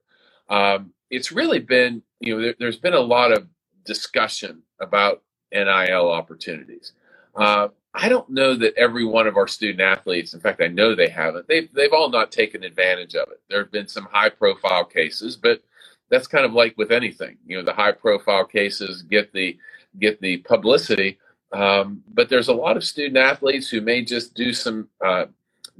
Um, 0.48 0.92
it's 1.10 1.32
really 1.32 1.58
been 1.58 2.02
you 2.20 2.34
know 2.34 2.52
there, 2.58 2.68
has 2.68 2.76
been 2.78 2.94
a 2.94 3.00
lot 3.00 3.32
of 3.32 3.48
discussion 3.84 4.62
about 4.80 5.22
NIL 5.52 6.10
opportunities. 6.10 6.92
Uh, 7.34 7.68
I 7.94 8.08
don't 8.08 8.28
know 8.30 8.54
that 8.54 8.76
every 8.76 9.04
one 9.04 9.26
of 9.26 9.36
our 9.36 9.46
student 9.46 9.80
athletes, 9.80 10.32
in 10.32 10.40
fact, 10.40 10.62
I 10.62 10.68
know 10.68 10.94
they 10.94 11.08
haven't. 11.08 11.46
They've 11.46 11.72
they've 11.72 11.92
all 11.92 12.08
not 12.08 12.32
taken 12.32 12.64
advantage 12.64 13.14
of 13.14 13.28
it. 13.30 13.40
There 13.48 13.58
have 13.58 13.72
been 13.72 13.88
some 13.88 14.08
high 14.10 14.30
profile 14.30 14.84
cases, 14.84 15.36
but 15.36 15.62
that's 16.08 16.26
kind 16.26 16.44
of 16.44 16.52
like 16.52 16.76
with 16.78 16.90
anything. 16.90 17.36
You 17.46 17.58
know, 17.58 17.64
the 17.64 17.72
high 17.72 17.92
profile 17.92 18.44
cases 18.46 19.02
get 19.02 19.32
the 19.32 19.58
get 19.98 20.20
the 20.22 20.38
publicity, 20.38 21.18
um, 21.52 22.02
but 22.14 22.30
there's 22.30 22.48
a 22.48 22.54
lot 22.54 22.78
of 22.78 22.84
student 22.84 23.18
athletes 23.18 23.68
who 23.68 23.82
may 23.82 24.02
just 24.02 24.34
do 24.34 24.54
some 24.54 24.88
uh, 25.04 25.26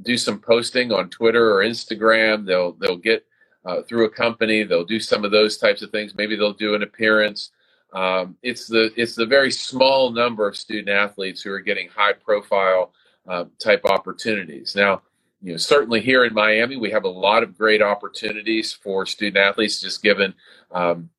do 0.03 0.19
some 0.19 0.39
posting 0.39 0.93
on 0.93 1.09
Twitter 1.09 1.55
or 1.55 1.65
Instagram. 1.65 2.45
They'll 2.45 2.73
they'll 2.73 2.97
get 2.97 3.25
uh, 3.65 3.83
through 3.83 4.05
a 4.05 4.11
company. 4.11 4.65
They'll 4.65 4.85
do 4.85 5.01
some 5.01 5.25
of 5.25 5.31
those 5.31 5.57
types 5.57 5.81
of 5.81 5.91
things. 5.91 6.15
Maybe 6.15 6.37
they'll 6.37 6.53
do 6.53 6.75
an 6.75 6.83
appearance. 6.83 7.51
Um, 7.93 8.37
it's 8.43 8.67
the 8.67 8.93
it's 8.97 9.15
the 9.15 9.27
very 9.27 9.51
small 9.51 10.11
number 10.11 10.49
of 10.49 10.57
student 10.57 10.89
athletes 10.89 11.43
who 11.43 11.53
are 11.53 11.61
getting 11.61 11.89
high 11.89 12.15
profile 12.15 12.93
uh, 13.29 13.45
type 13.59 13.85
opportunities. 13.85 14.75
Now, 14.75 15.03
you 15.43 15.53
know, 15.53 15.59
certainly 15.59 16.01
here 16.01 16.25
in 16.25 16.33
Miami, 16.33 16.77
we 16.77 16.91
have 16.91 17.05
a 17.05 17.09
lot 17.09 17.43
of 17.43 17.57
great 17.57 17.83
opportunities 17.83 18.73
for 18.73 19.05
student 19.07 19.37
athletes, 19.37 19.81
just 19.81 20.03
given 20.03 20.35
um, 20.71 21.11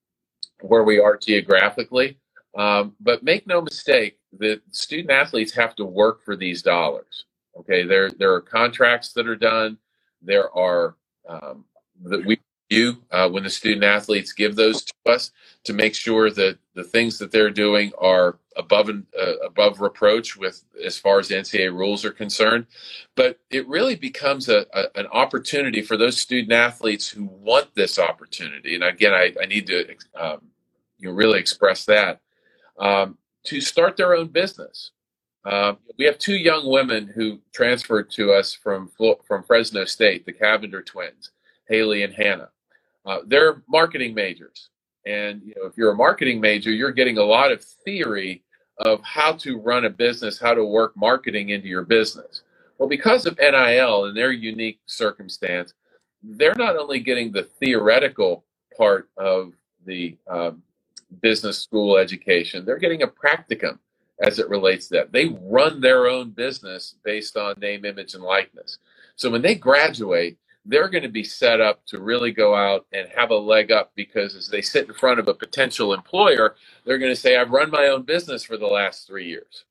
where 0.62 0.84
we 0.84 1.00
are 1.00 1.18
geographically. 1.18 2.18
Um, 2.56 2.96
but 3.00 3.24
make 3.24 3.48
no 3.48 3.62
mistake, 3.62 4.18
the 4.38 4.62
student 4.72 5.12
athletes 5.12 5.54
have 5.54 5.76
to 5.76 5.86
work 5.86 6.24
for 6.24 6.36
these 6.36 6.62
dollars. 6.62 7.26
Okay, 7.60 7.84
there 7.84 8.10
there 8.10 8.34
are 8.34 8.42
contracts 8.42 9.14
that 9.14 9.28
are 9.28 9.36
done. 9.36 9.78
There 10.22 10.52
are 10.58 10.96
um, 11.28 11.66
that 12.04 12.26
we 12.26 12.40
you 12.70 12.98
uh, 13.12 13.30
when 13.30 13.44
the 13.44 13.50
student 13.50 13.84
athletes 13.84 14.34
give 14.34 14.56
those 14.56 14.84
to 14.84 14.94
us 15.06 15.32
to 15.64 15.74
make 15.74 15.94
sure 15.94 16.32
that 16.32 16.58
the 16.76 16.84
things 16.84 17.20
that 17.20 17.32
they're 17.32 17.52
doing 17.52 17.92
are 18.00 18.40
above 18.58 18.90
and 18.90 19.06
uh, 19.20 19.38
above 19.46 19.82
reproach 19.82 20.36
with 20.36 20.64
as 20.84 20.98
far 20.98 21.20
as 21.20 21.30
NCAA 21.30 21.72
rules 21.72 22.04
are 22.06 22.12
concerned. 22.12 22.66
But 23.16 23.40
it 23.50 23.68
really 23.68 23.96
becomes 23.96 24.50
a, 24.50 24.66
a, 24.74 24.86
an 24.96 25.08
opportunity 25.08 25.82
for 25.82 25.98
those 25.98 26.20
student 26.20 26.52
athletes 26.52 27.08
who 27.08 27.26
want 27.26 27.74
this 27.76 28.00
opportunity. 28.00 28.76
And 28.76 28.84
again, 28.84 29.14
I, 29.14 29.34
I 29.42 29.46
need 29.46 29.68
to 29.68 29.96
um, 30.16 30.42
you 30.98 31.10
know, 31.10 31.16
really 31.16 31.40
express 31.40 31.86
that 31.86 32.22
um, 32.80 33.18
to 33.46 33.62
start 33.62 33.98
their 33.98 34.16
own 34.16 34.28
business. 34.28 34.92
Um, 35.46 35.78
we 35.98 36.06
have 36.06 36.18
two 36.18 36.36
young 36.38 36.70
women 36.70 37.12
who 37.14 37.40
transferred 37.54 38.10
to 38.12 38.32
us 38.32 38.54
from 38.54 38.90
from 39.28 39.44
Fresno 39.44 39.84
State, 39.86 40.26
the 40.26 40.32
Cavinder 40.32 40.86
twins, 40.86 41.32
Haley 41.68 42.04
and 42.04 42.14
Hanna. 42.14 42.50
Uh, 43.06 43.20
they're 43.28 43.62
marketing 43.68 44.14
majors, 44.14 44.70
and 45.06 45.42
you 45.46 45.54
know 45.56 45.66
if 45.66 45.78
you're 45.78 45.92
a 45.92 45.96
marketing 45.96 46.40
major, 46.40 46.72
you're 46.72 46.92
getting 46.92 47.18
a 47.18 47.24
lot 47.24 47.52
of 47.52 47.64
theory 47.64 48.44
of 48.80 49.02
how 49.04 49.34
to 49.34 49.60
run 49.60 49.86
a 49.86 49.90
business, 49.90 50.40
how 50.40 50.54
to 50.54 50.66
work 50.66 50.96
marketing 50.96 51.50
into 51.50 51.68
your 51.68 51.84
business. 51.84 52.42
Well, 52.78 52.90
because 52.90 53.26
of 53.26 53.38
NIL 53.38 54.06
and 54.06 54.18
their 54.18 54.32
unique 54.32 54.80
circumstance, 54.88 55.74
they're 56.24 56.56
not 56.56 56.78
only 56.78 57.00
getting 57.00 57.32
the 57.32 57.44
theoretical 57.44 58.46
part 58.76 59.10
of 59.18 59.54
the 59.86 60.18
um, 60.30 60.64
business 61.22 61.60
school 61.60 61.98
education, 61.98 62.66
they're 62.66 62.78
getting 62.78 63.04
a 63.04 63.08
practicum 63.08 63.78
as 64.22 64.40
it 64.40 64.50
relates 64.50 64.88
to 64.88 64.96
that. 64.96 65.12
They 65.12 65.36
run 65.42 65.82
their 65.82 66.08
own 66.08 66.32
business 66.32 66.96
based 67.04 67.38
on 67.38 67.60
name, 67.60 67.86
image, 67.86 68.14
and 68.16 68.24
likeness. 68.24 68.78
So 69.16 69.30
when 69.30 69.42
they 69.42 69.56
graduate, 69.56 70.38
they're 70.66 70.90
going 70.90 71.04
to 71.04 71.10
be 71.10 71.24
set 71.24 71.60
up 71.60 71.86
to 71.88 72.02
really 72.02 72.32
go 72.32 72.56
out 72.56 72.86
and 72.94 73.08
have 73.16 73.32
a 73.32 73.36
leg 73.36 73.72
up 73.72 73.92
because 73.96 74.36
as 74.36 74.48
they 74.48 74.62
sit 74.62 74.88
in 74.88 74.94
front 74.94 75.20
of 75.20 75.28
a 75.28 75.34
potential 75.34 75.94
employer, 75.94 76.56
they're 76.86 76.98
going 76.98 77.12
to 77.12 77.20
say, 77.20 77.36
I've 77.36 77.52
run 77.52 77.70
my 77.70 77.88
own 77.88 78.04
business 78.04 78.44
for 78.44 78.58
the 78.58 78.68
last 78.68 79.06
three 79.06 79.28
years. 79.28 79.66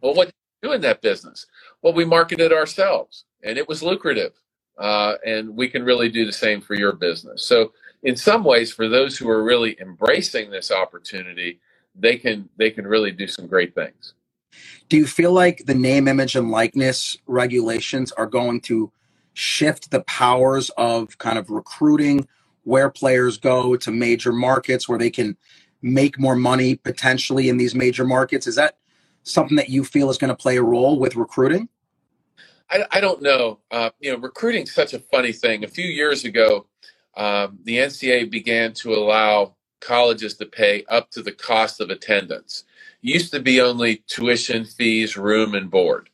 Well, 0.00 0.14
what 0.14 0.28
do 0.28 0.32
you 0.62 0.68
do 0.70 0.74
in 0.74 0.80
that 0.82 1.02
business? 1.02 1.46
Well, 1.82 1.92
we 1.92 2.04
marketed 2.04 2.52
ourselves 2.52 3.24
and 3.42 3.58
it 3.58 3.68
was 3.68 3.82
lucrative. 3.82 4.32
Uh, 4.78 5.16
and 5.24 5.54
we 5.54 5.68
can 5.68 5.84
really 5.84 6.08
do 6.08 6.24
the 6.24 6.32
same 6.32 6.60
for 6.60 6.74
your 6.74 6.92
business. 6.92 7.44
So, 7.44 7.72
in 8.02 8.16
some 8.16 8.42
ways, 8.42 8.72
for 8.72 8.88
those 8.88 9.16
who 9.16 9.28
are 9.28 9.44
really 9.44 9.76
embracing 9.80 10.50
this 10.50 10.72
opportunity, 10.72 11.60
they 11.94 12.16
can 12.16 12.48
they 12.56 12.70
can 12.70 12.86
really 12.86 13.12
do 13.12 13.26
some 13.26 13.46
great 13.46 13.74
things. 13.74 14.14
Do 14.88 14.96
you 14.96 15.06
feel 15.06 15.32
like 15.32 15.66
the 15.66 15.74
name, 15.74 16.08
image, 16.08 16.36
and 16.36 16.50
likeness 16.50 17.16
regulations 17.26 18.12
are 18.12 18.26
going 18.26 18.60
to 18.62 18.90
shift 19.34 19.90
the 19.90 20.02
powers 20.02 20.70
of 20.76 21.18
kind 21.18 21.38
of 21.38 21.50
recruiting 21.50 22.26
where 22.64 22.90
players 22.90 23.38
go 23.38 23.76
to 23.76 23.90
major 23.90 24.32
markets 24.32 24.88
where 24.88 24.98
they 24.98 25.10
can 25.10 25.36
make 25.82 26.18
more 26.18 26.36
money 26.36 26.76
potentially 26.76 27.48
in 27.48 27.56
these 27.56 27.74
major 27.74 28.04
markets? 28.04 28.46
Is 28.46 28.54
that 28.56 28.76
something 29.24 29.56
that 29.56 29.68
you 29.68 29.84
feel 29.84 30.10
is 30.10 30.18
going 30.18 30.28
to 30.28 30.36
play 30.36 30.56
a 30.56 30.62
role 30.62 30.98
with 30.98 31.16
recruiting? 31.16 31.68
I, 32.70 32.84
I 32.90 33.00
don't 33.00 33.22
know. 33.22 33.58
Uh, 33.70 33.90
you 34.00 34.12
know, 34.12 34.18
recruiting 34.18 34.66
such 34.66 34.94
a 34.94 35.00
funny 35.00 35.32
thing. 35.32 35.64
A 35.64 35.68
few 35.68 35.84
years 35.84 36.24
ago, 36.24 36.66
um, 37.16 37.58
the 37.64 37.78
NCAA 37.78 38.30
began 38.30 38.72
to 38.74 38.94
allow 38.94 39.56
colleges 39.80 40.34
to 40.34 40.46
pay 40.46 40.84
up 40.88 41.10
to 41.10 41.22
the 41.22 41.32
cost 41.32 41.80
of 41.80 41.90
attendance. 41.90 42.64
It 43.02 43.10
used 43.10 43.32
to 43.32 43.40
be 43.40 43.60
only 43.60 43.96
tuition, 44.06 44.64
fees, 44.64 45.16
room, 45.16 45.54
and 45.54 45.70
board. 45.70 46.08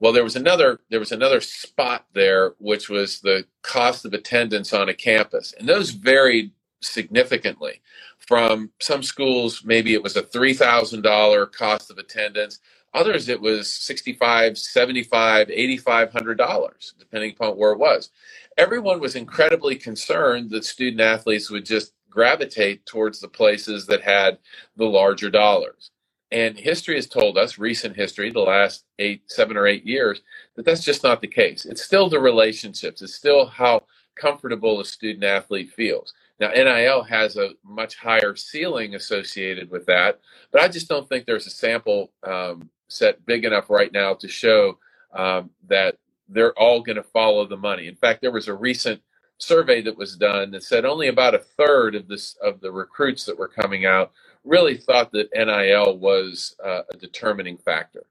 Well, 0.00 0.12
there 0.12 0.24
was 0.24 0.36
another 0.36 0.80
there 0.90 1.00
was 1.00 1.12
another 1.12 1.40
spot 1.40 2.06
there, 2.14 2.54
which 2.60 2.90
was 2.90 3.20
the 3.22 3.46
cost 3.62 4.06
of 4.06 4.14
attendance 4.14 4.74
on 4.74 4.90
a 4.90 4.94
campus, 4.94 5.54
and 5.58 5.68
those 5.68 5.92
varied 5.92 6.52
significantly. 6.82 7.82
From 8.28 8.72
some 8.80 9.04
schools, 9.04 9.62
maybe 9.64 9.94
it 9.94 10.04
was 10.04 10.16
a 10.16 10.22
three 10.24 10.54
thousand 10.54 11.02
dollar 11.02 11.46
cost 11.46 11.90
of 11.90 11.98
attendance. 11.98 12.60
Others, 12.94 13.28
it 13.30 13.40
was 13.42 13.72
65 13.72 14.58
75 14.58 15.50
8500 15.50 16.38
dollars, 16.38 16.94
depending 17.00 17.32
upon 17.32 17.58
where 17.58 17.72
it 17.72 17.80
was. 17.80 18.10
Everyone 18.58 19.00
was 19.00 19.16
incredibly 19.16 19.76
concerned 19.76 20.50
that 20.50 20.64
student 20.66 21.00
athletes 21.02 21.50
would 21.50 21.66
just 21.66 21.94
gravitate 22.10 22.86
towards 22.86 23.20
the 23.20 23.28
places 23.28 23.86
that 23.88 24.02
had 24.02 24.38
the 24.76 24.86
larger 24.86 25.30
dollars. 25.30 25.92
And 26.32 26.56
history 26.58 26.96
has 26.96 27.06
told 27.08 27.38
us, 27.38 27.58
recent 27.58 27.96
history, 27.96 28.30
the 28.30 28.40
last 28.40 28.84
eight, 28.98 29.22
seven 29.26 29.56
or 29.56 29.66
eight 29.66 29.84
years, 29.86 30.22
that 30.56 30.64
that's 30.64 30.84
just 30.84 31.02
not 31.02 31.20
the 31.20 31.26
case. 31.28 31.64
It's 31.66 31.82
still 31.82 32.08
the 32.08 32.20
relationships. 32.20 33.02
It's 33.02 33.14
still 33.14 33.46
how 33.46 33.84
comfortable 34.16 34.80
a 34.80 34.84
student 34.84 35.24
athlete 35.24 35.72
feels. 35.72 36.12
Now, 36.38 36.50
NIL 36.50 37.02
has 37.02 37.36
a 37.36 37.50
much 37.64 37.96
higher 37.96 38.36
ceiling 38.36 38.94
associated 38.94 39.70
with 39.70 39.86
that, 39.86 40.20
but 40.52 40.62
I 40.62 40.68
just 40.68 40.88
don't 40.88 41.08
think 41.08 41.26
there's 41.26 41.46
a 41.46 41.50
sample 41.50 42.12
um, 42.26 42.70
set 42.88 43.24
big 43.26 43.44
enough 43.44 43.70
right 43.70 43.92
now 43.92 44.14
to 44.14 44.28
show 44.28 44.78
um, 45.14 45.50
that 45.68 45.98
they're 46.28 46.58
all 46.58 46.80
going 46.80 46.96
to 46.96 47.02
follow 47.02 47.46
the 47.46 47.56
money. 47.56 47.88
In 47.88 47.96
fact, 47.96 48.20
there 48.20 48.30
was 48.32 48.48
a 48.48 48.54
recent 48.54 49.02
survey 49.38 49.82
that 49.82 49.96
was 49.96 50.16
done 50.16 50.50
that 50.52 50.62
said 50.62 50.84
only 50.84 51.08
about 51.08 51.34
a 51.34 51.38
third 51.38 51.94
of 51.94 52.08
this 52.08 52.36
of 52.42 52.60
the 52.60 52.70
recruits 52.70 53.24
that 53.24 53.38
were 53.38 53.48
coming 53.48 53.86
out 53.86 54.12
really 54.44 54.76
thought 54.76 55.12
that 55.12 55.28
NIL 55.34 55.98
was 55.98 56.56
uh, 56.64 56.82
a 56.92 56.96
determining 56.96 57.58
factor. 57.58 58.04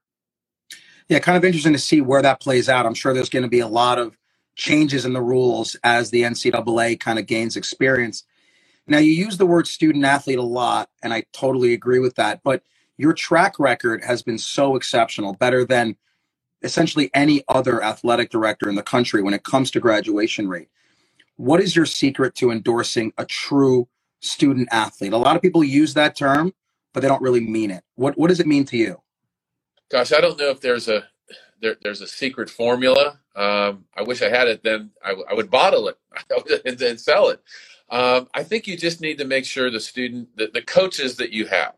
Yeah, 1.08 1.20
kind 1.20 1.38
of 1.38 1.44
interesting 1.44 1.74
to 1.74 1.80
see 1.80 2.02
where 2.02 2.22
that 2.22 2.40
plays 2.40 2.70
out. 2.70 2.86
I'm 2.86 2.94
sure 2.94 3.14
there's 3.14 3.30
going 3.30 3.44
to 3.44 3.50
be 3.50 3.62
a 3.62 3.68
lot 3.68 3.98
of 3.98 4.16
changes 4.56 5.06
in 5.06 5.14
the 5.14 5.22
rules 5.22 5.76
as 5.84 6.12
the 6.12 6.22
NCAA 6.22 7.00
kind 7.00 7.18
of 7.18 7.26
gains 7.26 7.56
experience. 7.56 8.26
Now, 8.88 9.00
you 9.00 9.12
use 9.14 9.38
the 9.38 9.46
word 9.46 9.68
student 9.68 10.06
athlete 10.06 10.40
a 10.40 10.44
lot, 10.44 10.90
and 11.04 11.14
I 11.14 11.24
totally 11.34 11.74
agree 11.74 12.00
with 12.00 12.16
that. 12.16 12.42
But 12.44 12.64
your 12.98 13.14
track 13.14 13.60
record 13.60 14.04
has 14.04 14.22
been 14.22 14.38
so 14.38 14.76
exceptional, 14.76 15.34
better 15.34 15.66
than 15.66 15.96
essentially 16.62 17.10
any 17.14 17.44
other 17.48 17.84
athletic 17.84 18.30
director 18.30 18.70
in 18.70 18.76
the 18.76 18.84
country 18.84 19.22
when 19.22 19.34
it 19.34 19.44
comes 19.44 19.72
to 19.72 19.80
graduation 19.80 20.50
rate. 20.50 20.70
What 21.38 21.62
is 21.62 21.76
your 21.76 21.86
secret 21.86 22.36
to 22.36 22.52
endorsing 22.52 23.14
a 23.18 23.26
true 23.26 23.88
student 24.22 24.70
athlete? 24.72 25.14
A 25.14 25.18
lot 25.18 25.36
of 25.36 25.42
people 25.42 25.64
use 25.64 25.94
that 25.96 26.16
term, 26.16 26.54
but 26.94 27.02
they 27.02 27.08
don't 27.10 27.22
really 27.22 27.42
mean 27.42 27.72
it. 27.72 27.84
What 27.96 28.18
what 28.18 28.30
does 28.30 28.40
it 28.40 28.48
mean 28.48 28.66
to 28.66 28.78
you? 28.78 29.02
Gosh, 29.92 30.14
I 30.14 30.22
don't 30.22 30.40
know 30.40 30.50
if 30.52 30.62
there's 30.62 30.90
a 30.90 31.06
there, 31.62 31.78
there's 31.84 32.02
a 32.02 32.08
secret 32.08 32.52
formula. 32.52 33.20
Um, 33.36 33.86
I 33.98 34.04
wish 34.04 34.22
I 34.24 34.30
had 34.30 34.50
it. 34.50 34.64
Then 34.64 34.92
I, 35.06 35.16
I 35.32 35.36
would 35.36 35.52
bottle 35.52 35.90
it 35.90 35.98
and 36.66 36.80
then 36.80 37.00
sell 37.00 37.30
it. 37.30 37.42
Um, 37.90 38.30
I 38.36 38.44
think 38.44 38.68
you 38.68 38.78
just 38.78 39.02
need 39.02 39.20
to 39.20 39.26
make 39.26 39.46
sure 39.46 39.72
the 39.72 39.80
student, 39.80 40.30
the, 40.38 40.52
the 40.54 40.64
coaches 40.64 41.18
that 41.18 41.32
you 41.32 41.48
have, 41.48 41.76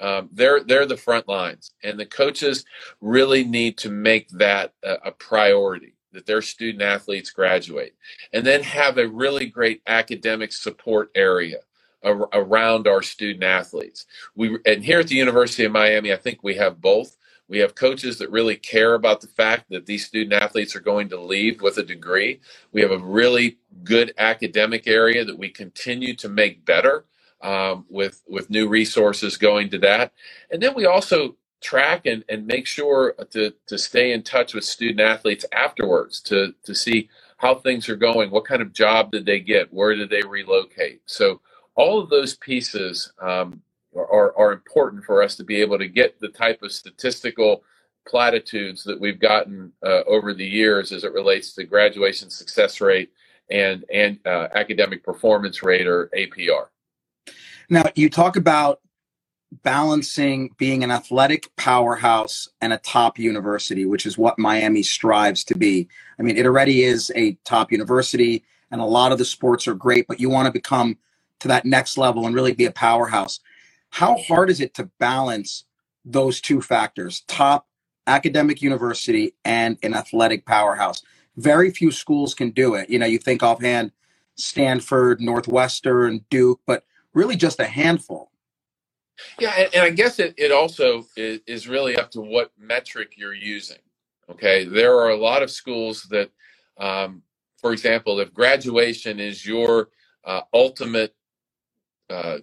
um, 0.00 0.30
they're 0.32 0.64
they're 0.64 0.86
the 0.86 0.96
front 0.96 1.28
lines, 1.28 1.72
and 1.84 2.00
the 2.00 2.06
coaches 2.06 2.64
really 3.02 3.44
need 3.44 3.78
to 3.80 3.90
make 3.90 4.30
that 4.30 4.72
a, 4.84 4.94
a 5.06 5.12
priority 5.12 5.96
that 6.14 6.26
their 6.26 6.42
student 6.42 6.82
athletes 6.82 7.30
graduate, 7.30 7.94
and 8.32 8.46
then 8.46 8.64
have 8.64 8.98
a 8.98 9.08
really 9.08 9.46
great 9.46 9.82
academic 9.88 10.54
support 10.54 11.10
area 11.16 11.58
around 12.04 12.86
our 12.88 13.02
student 13.02 13.44
athletes. 13.44 14.06
We 14.34 14.58
and 14.66 14.84
here 14.84 15.00
at 15.00 15.08
the 15.08 15.16
University 15.16 15.64
of 15.64 15.72
Miami, 15.72 16.12
I 16.12 16.16
think 16.16 16.42
we 16.42 16.56
have 16.56 16.80
both. 16.80 17.16
We 17.48 17.58
have 17.58 17.74
coaches 17.74 18.18
that 18.18 18.30
really 18.30 18.56
care 18.56 18.94
about 18.94 19.20
the 19.20 19.26
fact 19.26 19.66
that 19.70 19.86
these 19.86 20.06
student 20.06 20.32
athletes 20.32 20.74
are 20.74 20.80
going 20.80 21.10
to 21.10 21.20
leave 21.20 21.60
with 21.60 21.78
a 21.78 21.82
degree. 21.82 22.40
We 22.72 22.80
have 22.82 22.92
a 22.92 22.98
really 22.98 23.58
good 23.84 24.14
academic 24.18 24.86
area 24.86 25.24
that 25.24 25.38
we 25.38 25.50
continue 25.50 26.14
to 26.16 26.28
make 26.28 26.64
better 26.64 27.04
um, 27.42 27.86
with 27.90 28.22
with 28.28 28.50
new 28.50 28.68
resources 28.68 29.36
going 29.36 29.70
to 29.70 29.78
that. 29.80 30.12
And 30.50 30.62
then 30.62 30.74
we 30.74 30.86
also 30.86 31.36
track 31.62 32.06
and, 32.06 32.24
and 32.28 32.46
make 32.46 32.66
sure 32.66 33.14
to, 33.30 33.54
to 33.66 33.78
stay 33.78 34.12
in 34.12 34.22
touch 34.22 34.54
with 34.54 34.64
student 34.64 35.00
athletes 35.00 35.46
afterwards 35.52 36.20
to, 36.22 36.54
to 36.64 36.74
see 36.74 37.10
how 37.38 37.54
things 37.56 37.88
are 37.88 37.96
going. 37.96 38.30
What 38.30 38.46
kind 38.46 38.62
of 38.62 38.72
job 38.72 39.12
did 39.12 39.26
they 39.26 39.40
get? 39.40 39.72
Where 39.72 39.94
did 39.94 40.10
they 40.10 40.22
relocate? 40.22 41.02
So 41.06 41.40
all 41.74 42.00
of 42.00 42.10
those 42.10 42.36
pieces 42.36 43.12
um, 43.20 43.62
are, 43.96 44.36
are 44.36 44.52
important 44.52 45.04
for 45.04 45.22
us 45.22 45.36
to 45.36 45.44
be 45.44 45.60
able 45.60 45.78
to 45.78 45.88
get 45.88 46.18
the 46.20 46.28
type 46.28 46.62
of 46.62 46.72
statistical 46.72 47.62
platitudes 48.06 48.82
that 48.84 49.00
we've 49.00 49.20
gotten 49.20 49.72
uh, 49.84 50.02
over 50.06 50.34
the 50.34 50.46
years 50.46 50.92
as 50.92 51.04
it 51.04 51.12
relates 51.12 51.52
to 51.54 51.64
graduation 51.64 52.30
success 52.30 52.80
rate 52.80 53.10
and 53.50 53.84
and 53.92 54.18
uh, 54.26 54.48
academic 54.54 55.04
performance 55.04 55.62
rate 55.62 55.86
or 55.86 56.10
APR. 56.16 56.66
Now 57.68 57.84
you 57.94 58.10
talk 58.10 58.36
about 58.36 58.80
balancing 59.62 60.50
being 60.58 60.82
an 60.82 60.90
athletic 60.90 61.54
powerhouse 61.56 62.48
and 62.60 62.72
a 62.72 62.78
top 62.78 63.18
university, 63.18 63.84
which 63.84 64.06
is 64.06 64.16
what 64.16 64.38
Miami 64.38 64.82
strives 64.82 65.44
to 65.44 65.56
be. 65.56 65.88
I 66.18 66.22
mean, 66.22 66.36
it 66.36 66.46
already 66.46 66.84
is 66.84 67.12
a 67.14 67.34
top 67.44 67.70
university, 67.70 68.44
and 68.70 68.80
a 68.80 68.84
lot 68.86 69.12
of 69.12 69.18
the 69.18 69.24
sports 69.24 69.68
are 69.68 69.74
great, 69.74 70.06
but 70.08 70.18
you 70.18 70.30
want 70.30 70.46
to 70.46 70.52
become 70.52 70.96
to 71.42 71.48
that 71.48 71.64
next 71.64 71.98
level 71.98 72.26
and 72.26 72.34
really 72.34 72.54
be 72.54 72.66
a 72.66 72.72
powerhouse. 72.72 73.40
How 73.90 74.16
hard 74.16 74.48
is 74.48 74.60
it 74.60 74.74
to 74.74 74.88
balance 74.98 75.64
those 76.04 76.40
two 76.40 76.62
factors, 76.62 77.22
top 77.26 77.66
academic 78.06 78.62
university 78.62 79.34
and 79.44 79.76
an 79.82 79.94
athletic 79.94 80.46
powerhouse? 80.46 81.02
Very 81.36 81.70
few 81.70 81.90
schools 81.90 82.34
can 82.34 82.50
do 82.50 82.74
it. 82.74 82.88
You 82.88 82.98
know, 82.98 83.06
you 83.06 83.18
think 83.18 83.42
offhand 83.42 83.90
Stanford, 84.36 85.20
Northwestern, 85.20 86.24
Duke, 86.30 86.60
but 86.64 86.84
really 87.12 87.36
just 87.36 87.58
a 87.58 87.66
handful. 87.66 88.30
Yeah, 89.38 89.52
and, 89.56 89.74
and 89.74 89.82
I 89.82 89.90
guess 89.90 90.18
it, 90.20 90.34
it 90.38 90.52
also 90.52 91.06
is, 91.16 91.40
is 91.46 91.68
really 91.68 91.96
up 91.96 92.10
to 92.12 92.20
what 92.20 92.52
metric 92.58 93.14
you're 93.16 93.34
using. 93.34 93.78
Okay, 94.30 94.64
there 94.64 94.96
are 94.96 95.10
a 95.10 95.16
lot 95.16 95.42
of 95.42 95.50
schools 95.50 96.04
that, 96.10 96.30
um, 96.78 97.22
for 97.58 97.72
example, 97.72 98.20
if 98.20 98.32
graduation 98.32 99.18
is 99.18 99.44
your 99.44 99.88
uh, 100.24 100.42
ultimate 100.54 101.14
uh, 102.12 102.38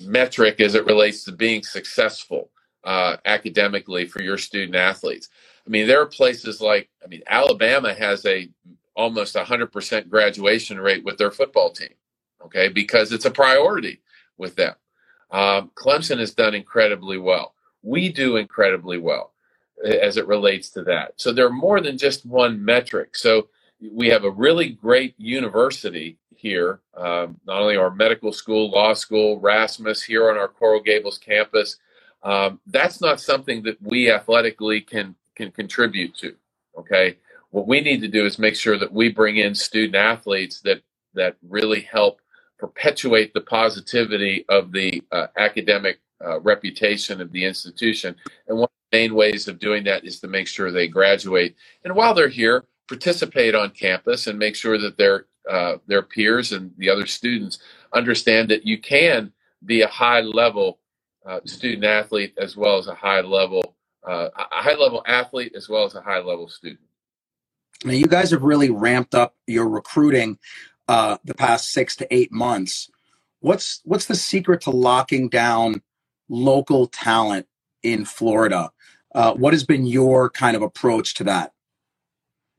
metric 0.00 0.60
as 0.60 0.74
it 0.74 0.86
relates 0.86 1.24
to 1.24 1.32
being 1.32 1.62
successful 1.62 2.50
uh, 2.84 3.16
academically 3.24 4.06
for 4.06 4.22
your 4.22 4.38
student 4.38 4.76
athletes. 4.76 5.28
I 5.66 5.70
mean, 5.70 5.86
there 5.86 6.00
are 6.00 6.06
places 6.06 6.60
like, 6.60 6.88
I 7.04 7.08
mean, 7.08 7.22
Alabama 7.28 7.94
has 7.94 8.26
a 8.26 8.48
almost 8.96 9.36
100% 9.36 10.08
graduation 10.08 10.78
rate 10.80 11.04
with 11.04 11.16
their 11.18 11.30
football 11.30 11.70
team, 11.70 11.94
okay, 12.44 12.68
because 12.68 13.12
it's 13.12 13.24
a 13.24 13.30
priority 13.30 14.00
with 14.36 14.56
them. 14.56 14.74
Um, 15.30 15.70
Clemson 15.74 16.18
has 16.18 16.34
done 16.34 16.54
incredibly 16.54 17.18
well. 17.18 17.54
We 17.82 18.10
do 18.10 18.36
incredibly 18.36 18.98
well 18.98 19.32
as 19.84 20.16
it 20.16 20.26
relates 20.26 20.70
to 20.70 20.82
that. 20.84 21.14
So 21.16 21.32
there 21.32 21.46
are 21.46 21.50
more 21.50 21.80
than 21.80 21.98
just 21.98 22.26
one 22.26 22.64
metric. 22.64 23.16
So 23.16 23.48
we 23.90 24.08
have 24.08 24.24
a 24.24 24.30
really 24.30 24.70
great 24.70 25.14
university 25.18 26.18
here, 26.36 26.80
um, 26.96 27.40
not 27.46 27.62
only 27.62 27.76
our 27.76 27.90
medical 27.90 28.32
school, 28.32 28.70
law 28.70 28.92
school, 28.94 29.40
Rasmus 29.40 30.02
here 30.02 30.30
on 30.30 30.36
our 30.36 30.48
Coral 30.48 30.80
Gables 30.82 31.18
campus. 31.18 31.78
Um, 32.22 32.60
that's 32.66 33.00
not 33.00 33.20
something 33.20 33.62
that 33.64 33.80
we 33.82 34.10
athletically 34.10 34.80
can 34.80 35.14
can 35.34 35.50
contribute 35.50 36.14
to. 36.18 36.34
Okay, 36.78 37.18
what 37.50 37.66
we 37.66 37.80
need 37.80 38.00
to 38.02 38.08
do 38.08 38.24
is 38.24 38.38
make 38.38 38.56
sure 38.56 38.78
that 38.78 38.92
we 38.92 39.08
bring 39.08 39.38
in 39.38 39.54
student 39.54 39.96
athletes 39.96 40.60
that 40.60 40.82
that 41.14 41.36
really 41.48 41.80
help 41.80 42.20
perpetuate 42.58 43.34
the 43.34 43.40
positivity 43.40 44.44
of 44.48 44.70
the 44.70 45.02
uh, 45.10 45.26
academic 45.36 45.98
uh, 46.24 46.40
reputation 46.40 47.20
of 47.20 47.32
the 47.32 47.44
institution. 47.44 48.14
And 48.46 48.56
one 48.58 48.64
of 48.64 48.70
the 48.92 48.98
main 48.98 49.14
ways 49.14 49.48
of 49.48 49.58
doing 49.58 49.82
that 49.84 50.04
is 50.04 50.20
to 50.20 50.28
make 50.28 50.46
sure 50.46 50.70
they 50.70 50.86
graduate. 50.86 51.56
And 51.84 51.94
while 51.96 52.14
they're 52.14 52.28
here, 52.28 52.64
participate 52.92 53.54
on 53.54 53.70
campus 53.70 54.26
and 54.26 54.38
make 54.38 54.54
sure 54.54 54.76
that 54.76 54.98
their 54.98 55.24
uh, 55.50 55.76
their 55.86 56.02
peers 56.02 56.52
and 56.52 56.70
the 56.76 56.90
other 56.90 57.06
students 57.06 57.58
understand 57.94 58.50
that 58.50 58.66
you 58.66 58.78
can 58.78 59.32
be 59.64 59.80
a 59.80 59.88
high 59.88 60.20
level 60.20 60.78
uh, 61.24 61.40
student 61.46 61.84
athlete 61.84 62.34
as 62.36 62.54
well 62.54 62.76
as 62.76 62.88
a 62.88 62.94
high 62.94 63.22
level 63.22 63.76
uh, 64.06 64.28
a 64.36 64.62
high 64.62 64.74
level 64.74 65.02
athlete 65.06 65.54
as 65.56 65.70
well 65.70 65.84
as 65.84 65.94
a 65.94 66.02
high 66.02 66.18
level 66.18 66.48
student. 66.48 66.80
Now, 67.82 67.92
you 67.92 68.06
guys 68.06 68.30
have 68.30 68.42
really 68.42 68.70
ramped 68.70 69.14
up 69.14 69.34
your 69.46 69.68
recruiting 69.68 70.38
uh, 70.86 71.16
the 71.24 71.34
past 71.34 71.70
six 71.72 71.96
to 71.96 72.14
eight 72.14 72.30
months. 72.30 72.90
What's 73.40 73.80
what's 73.84 74.06
the 74.06 74.14
secret 74.14 74.60
to 74.62 74.70
locking 74.70 75.30
down 75.30 75.80
local 76.28 76.88
talent 76.88 77.46
in 77.82 78.04
Florida? 78.04 78.70
Uh, 79.14 79.32
what 79.32 79.54
has 79.54 79.64
been 79.64 79.86
your 79.86 80.28
kind 80.28 80.56
of 80.56 80.62
approach 80.62 81.14
to 81.14 81.24
that? 81.24 81.52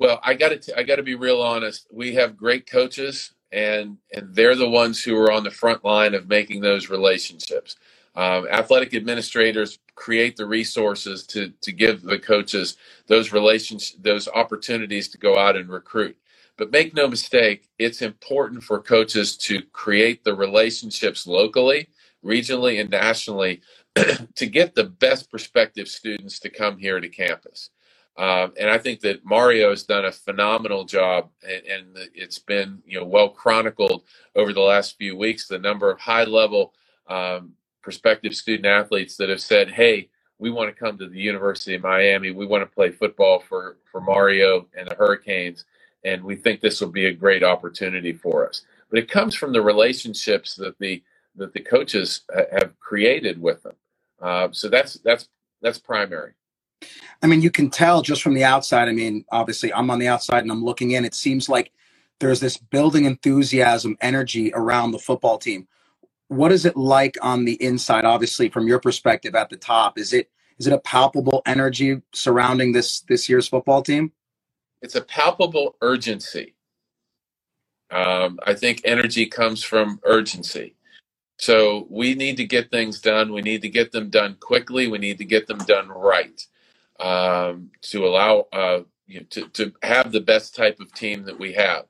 Well, 0.03 0.21
I 0.23 0.35
got 0.35 0.63
to 0.63 0.79
I 0.79 0.83
got 0.83 0.97
to 0.97 1.03
be 1.03 1.15
real 1.15 1.43
honest. 1.43 1.87
We 1.93 2.15
have 2.15 2.37
great 2.37 2.71
coaches, 2.71 3.33
and 3.51 3.99
and 4.15 4.35
they're 4.35 4.55
the 4.57 4.69
ones 4.69 5.03
who 5.03 5.17
are 5.17 5.33
on 5.33 5.43
the 5.45 5.51
front 5.51 5.85
line 5.85 6.15
of 6.15 6.29
making 6.29 6.61
those 6.61 6.89
relationships. 6.89 7.77
Um, 8.15 8.47
athletic 8.51 8.95
administrators 8.95 9.79
create 9.95 10.37
the 10.37 10.47
resources 10.47 11.27
to 11.29 11.53
to 11.63 11.73
give 11.73 12.03
the 12.03 12.19
coaches 12.19 12.77
those 13.07 13.33
relations 13.33 13.97
those 14.01 14.29
opportunities 14.29 15.09
to 15.09 15.19
go 15.19 15.39
out 15.39 15.57
and 15.57 15.69
recruit. 15.69 16.17
But 16.57 16.71
make 16.71 16.95
no 16.95 17.09
mistake, 17.09 17.69
it's 17.79 18.03
important 18.03 18.63
for 18.65 18.81
coaches 18.81 19.37
to 19.39 19.63
create 19.73 20.25
the 20.25 20.35
relationships 20.35 21.27
locally, 21.27 21.89
regionally, 22.25 22.81
and 22.81 22.91
nationally 22.91 23.63
to 24.35 24.47
get 24.47 24.75
the 24.75 24.85
best 24.85 25.31
prospective 25.31 25.89
students 25.89 26.39
to 26.41 26.51
come 26.51 26.79
here 26.79 27.01
to 27.01 27.09
campus. 27.09 27.71
Um, 28.15 28.53
and 28.59 28.69
I 28.69 28.77
think 28.77 28.99
that 29.01 29.25
Mario 29.25 29.71
has 29.71 29.83
done 29.83 30.05
a 30.05 30.11
phenomenal 30.11 30.85
job, 30.85 31.29
and, 31.41 31.65
and, 31.65 32.09
it's 32.13 32.37
been 32.37 32.81
you 32.85 32.99
know 32.99 33.05
well 33.05 33.29
chronicled 33.29 34.03
over 34.35 34.53
the 34.53 34.61
last 34.61 34.97
few 34.97 35.17
weeks. 35.17 35.47
The 35.47 35.57
number 35.57 35.89
of 35.89 35.99
high 35.99 36.25
level 36.25 36.73
um, 37.07 37.53
prospective 37.81 38.35
student 38.35 38.67
athletes 38.67 39.17
that 39.17 39.29
have 39.29 39.41
said, 39.41 39.71
"Hey, 39.71 40.09
we 40.37 40.51
want 40.51 40.69
to 40.69 40.79
come 40.79 40.95
to 40.99 41.09
the 41.09 41.19
University 41.19 41.73
of 41.73 41.81
Miami. 41.81 42.29
We 42.29 42.45
want 42.45 42.61
to 42.61 42.75
play 42.75 42.91
football 42.91 43.39
for 43.39 43.77
for 43.91 43.99
Mario 43.99 44.67
and 44.77 44.87
the 44.87 44.95
Hurricanes, 44.95 45.65
and 46.03 46.23
we 46.23 46.35
think 46.35 46.61
this 46.61 46.81
will 46.81 46.91
be 46.91 47.07
a 47.07 47.13
great 47.13 47.43
opportunity 47.43 48.13
for 48.13 48.47
us." 48.47 48.61
But 48.91 48.99
it 48.99 49.09
comes 49.09 49.33
from 49.33 49.53
the 49.53 49.61
relationships 49.63 50.55
that 50.57 50.77
the 50.77 51.01
that 51.35 51.53
the 51.53 51.61
coaches 51.61 52.21
have 52.51 52.79
created 52.79 53.41
with 53.41 53.63
them. 53.63 53.75
Uh, 54.21 54.49
so 54.51 54.69
that's 54.69 54.95
that's 55.03 55.29
that's 55.63 55.79
primary. 55.79 56.33
I 57.21 57.27
mean, 57.27 57.41
you 57.41 57.49
can 57.49 57.69
tell 57.69 58.01
just 58.01 58.21
from 58.21 58.33
the 58.33 58.43
outside. 58.43 58.89
I 58.89 58.91
mean, 58.91 59.23
obviously, 59.31 59.73
I'm 59.73 59.89
on 59.89 59.99
the 59.99 60.09
outside 60.09 60.43
and 60.43 60.51
I'm 60.51 60.63
looking 60.63 60.91
in. 60.91 61.05
It 61.05 61.15
seems 61.15 61.47
like 61.47 61.71
there's 62.19 62.41
this 62.41 62.57
building 62.57 63.05
enthusiasm, 63.05 63.97
energy 64.01 64.51
around 64.53 64.91
the 64.91 64.99
football 64.99 65.37
team. 65.37 65.67
What 66.27 66.51
is 66.51 66.65
it 66.65 66.75
like 66.75 67.17
on 67.21 67.45
the 67.45 67.61
inside? 67.63 68.05
Obviously, 68.05 68.49
from 68.49 68.67
your 68.67 68.79
perspective 68.79 69.35
at 69.35 69.49
the 69.49 69.57
top, 69.57 69.97
is 69.97 70.13
it 70.13 70.29
is 70.59 70.67
it 70.67 70.73
a 70.73 70.79
palpable 70.79 71.41
energy 71.45 72.01
surrounding 72.13 72.73
this 72.73 73.01
this 73.01 73.29
year's 73.29 73.47
football 73.47 73.81
team? 73.81 74.11
It's 74.81 74.95
a 74.95 75.01
palpable 75.01 75.75
urgency. 75.81 76.55
Um, 77.89 78.39
I 78.45 78.53
think 78.53 78.81
energy 78.83 79.27
comes 79.27 79.63
from 79.63 79.99
urgency. 80.03 80.75
So 81.37 81.87
we 81.89 82.15
need 82.15 82.37
to 82.37 82.45
get 82.45 82.71
things 82.71 82.99
done. 82.99 83.31
We 83.31 83.41
need 83.41 83.61
to 83.61 83.69
get 83.69 83.91
them 83.91 84.09
done 84.09 84.37
quickly. 84.39 84.87
We 84.87 84.97
need 84.97 85.17
to 85.19 85.25
get 85.25 85.47
them 85.47 85.59
done 85.59 85.89
right 85.89 86.41
um, 86.99 87.71
to 87.83 88.05
allow 88.07 88.47
uh, 88.53 88.81
you 89.07 89.21
know, 89.21 89.27
to 89.31 89.49
to 89.49 89.73
have 89.83 90.11
the 90.11 90.21
best 90.21 90.55
type 90.55 90.79
of 90.79 90.93
team 90.93 91.23
that 91.25 91.39
we 91.39 91.53
have. 91.53 91.85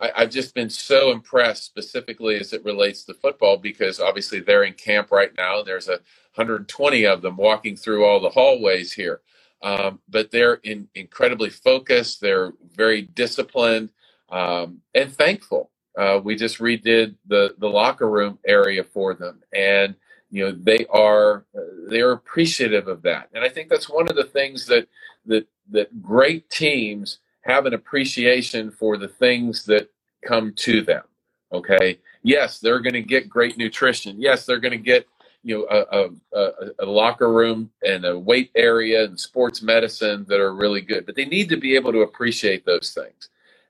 I, 0.00 0.12
I've 0.16 0.30
just 0.30 0.54
been 0.54 0.70
so 0.70 1.12
impressed, 1.12 1.64
specifically 1.64 2.36
as 2.40 2.52
it 2.52 2.64
relates 2.64 3.04
to 3.04 3.14
football, 3.14 3.56
because 3.58 4.00
obviously 4.00 4.40
they're 4.40 4.64
in 4.64 4.74
camp 4.74 5.12
right 5.12 5.32
now. 5.36 5.62
There's 5.62 5.88
a 5.88 6.00
120 6.36 7.04
of 7.06 7.22
them 7.22 7.36
walking 7.36 7.76
through 7.76 8.04
all 8.04 8.20
the 8.20 8.30
hallways 8.30 8.92
here, 8.92 9.20
um, 9.62 10.00
but 10.08 10.30
they're 10.30 10.54
in, 10.64 10.88
incredibly 10.94 11.50
focused. 11.50 12.20
They're 12.20 12.52
very 12.76 13.02
disciplined 13.02 13.92
um, 14.30 14.80
and 14.94 15.12
thankful. 15.12 15.70
Uh, 15.98 16.20
we 16.22 16.36
just 16.36 16.58
redid 16.58 17.16
the 17.26 17.54
the 17.58 17.68
locker 17.68 18.08
room 18.10 18.38
area 18.46 18.84
for 18.84 19.14
them, 19.14 19.42
and 19.54 19.96
you 20.30 20.44
know 20.44 20.52
they 20.52 20.86
are 20.90 21.44
they're 21.88 22.12
appreciative 22.12 22.88
of 22.88 23.02
that. 23.02 23.28
And 23.32 23.44
i 23.44 23.48
think 23.48 23.68
that's 23.68 23.88
one 23.88 24.08
of 24.08 24.16
the 24.16 24.24
things 24.24 24.66
that 24.66 24.88
that 25.26 25.46
that 25.70 26.02
great 26.02 26.48
teams 26.50 27.18
have 27.42 27.66
an 27.66 27.74
appreciation 27.74 28.70
for 28.70 28.96
the 28.96 29.08
things 29.08 29.64
that 29.66 29.88
come 30.24 30.52
to 30.54 30.82
them 30.82 31.04
okay? 31.52 31.98
Yes 32.22 32.58
they're 32.58 32.80
going 32.80 32.94
to 32.94 33.02
get 33.02 33.28
great 33.28 33.56
nutrition. 33.56 34.20
Yes 34.20 34.46
they're 34.46 34.60
going 34.60 34.72
to 34.72 34.78
get 34.78 35.06
you 35.42 35.58
know 35.58 35.66
a, 35.70 36.38
a, 36.38 36.52
a, 36.80 36.86
locker 36.86 37.32
room 37.32 37.70
and 37.84 38.04
a 38.04 38.18
weight 38.18 38.50
area 38.56 39.04
and 39.04 39.18
sports 39.18 39.62
medicine 39.62 40.26
that 40.28 40.40
are 40.40 40.54
really 40.54 40.80
good. 40.80 41.06
But 41.06 41.14
they 41.14 41.24
need 41.24 41.48
to 41.50 41.56
be 41.56 41.76
able 41.76 41.92
to 41.92 42.00
appreciate 42.00 42.66
those 42.66 42.90
things. 42.92 43.28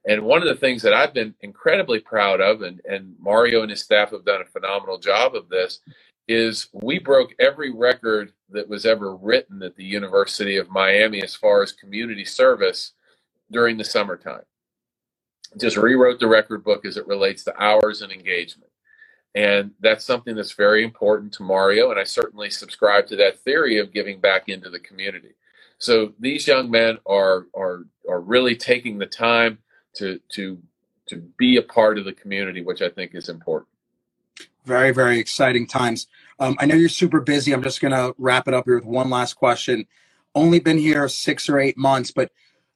And 0.08 0.22
one 0.22 0.40
of 0.40 0.48
the 0.48 0.54
things 0.54 0.82
that 0.82 0.94
i've 0.94 1.12
been 1.12 1.34
incredibly 1.40 1.98
proud 1.98 2.40
of 2.40 2.62
and, 2.62 2.80
and 2.88 3.14
mario 3.18 3.62
and 3.62 3.70
his 3.70 3.82
staff 3.82 4.12
have 4.12 4.24
done 4.24 4.40
a 4.40 4.44
phenomenal 4.44 4.98
job 4.98 5.34
of 5.34 5.48
this 5.48 5.80
is 6.28 6.68
we 6.72 6.98
broke 6.98 7.34
every 7.38 7.72
record 7.72 8.32
that 8.50 8.68
was 8.68 8.86
ever 8.86 9.14
written 9.14 9.62
at 9.62 9.76
the 9.76 9.84
University 9.84 10.56
of 10.56 10.70
Miami 10.70 11.22
as 11.22 11.34
far 11.34 11.62
as 11.62 11.72
community 11.72 12.24
service 12.24 12.92
during 13.50 13.76
the 13.76 13.84
summertime. 13.84 14.42
Just 15.58 15.76
rewrote 15.76 16.20
the 16.20 16.26
record 16.26 16.64
book 16.64 16.84
as 16.84 16.96
it 16.96 17.06
relates 17.06 17.44
to 17.44 17.62
hours 17.62 18.02
and 18.02 18.12
engagement. 18.12 18.70
And 19.34 19.72
that's 19.80 20.04
something 20.04 20.34
that's 20.34 20.52
very 20.52 20.82
important 20.82 21.32
to 21.34 21.42
Mario. 21.42 21.90
And 21.90 22.00
I 22.00 22.04
certainly 22.04 22.50
subscribe 22.50 23.06
to 23.08 23.16
that 23.16 23.38
theory 23.40 23.78
of 23.78 23.92
giving 23.92 24.18
back 24.18 24.48
into 24.48 24.70
the 24.70 24.80
community. 24.80 25.34
So 25.78 26.14
these 26.18 26.46
young 26.46 26.70
men 26.70 26.98
are 27.06 27.46
are 27.54 27.84
are 28.08 28.20
really 28.20 28.56
taking 28.56 28.98
the 28.98 29.06
time 29.06 29.58
to 29.96 30.20
to 30.30 30.58
to 31.06 31.16
be 31.38 31.58
a 31.58 31.62
part 31.62 31.98
of 31.98 32.06
the 32.06 32.14
community, 32.14 32.62
which 32.62 32.82
I 32.82 32.88
think 32.88 33.14
is 33.14 33.28
important. 33.28 33.68
Very, 34.66 34.90
very 34.90 35.18
exciting 35.20 35.66
times. 35.66 36.08
Um, 36.40 36.56
I 36.58 36.66
know 36.66 36.74
you're 36.74 36.88
super 36.88 37.20
busy. 37.20 37.52
I'm 37.52 37.62
just 37.62 37.80
going 37.80 37.92
to 37.92 38.14
wrap 38.18 38.48
it 38.48 38.54
up 38.54 38.64
here 38.66 38.74
with 38.76 38.84
one 38.84 39.08
last 39.08 39.34
question. 39.34 39.86
Only 40.34 40.58
been 40.58 40.76
here 40.78 41.08
six 41.08 41.48
or 41.48 41.58
eight 41.60 41.78
months, 41.78 42.10
but 42.10 42.32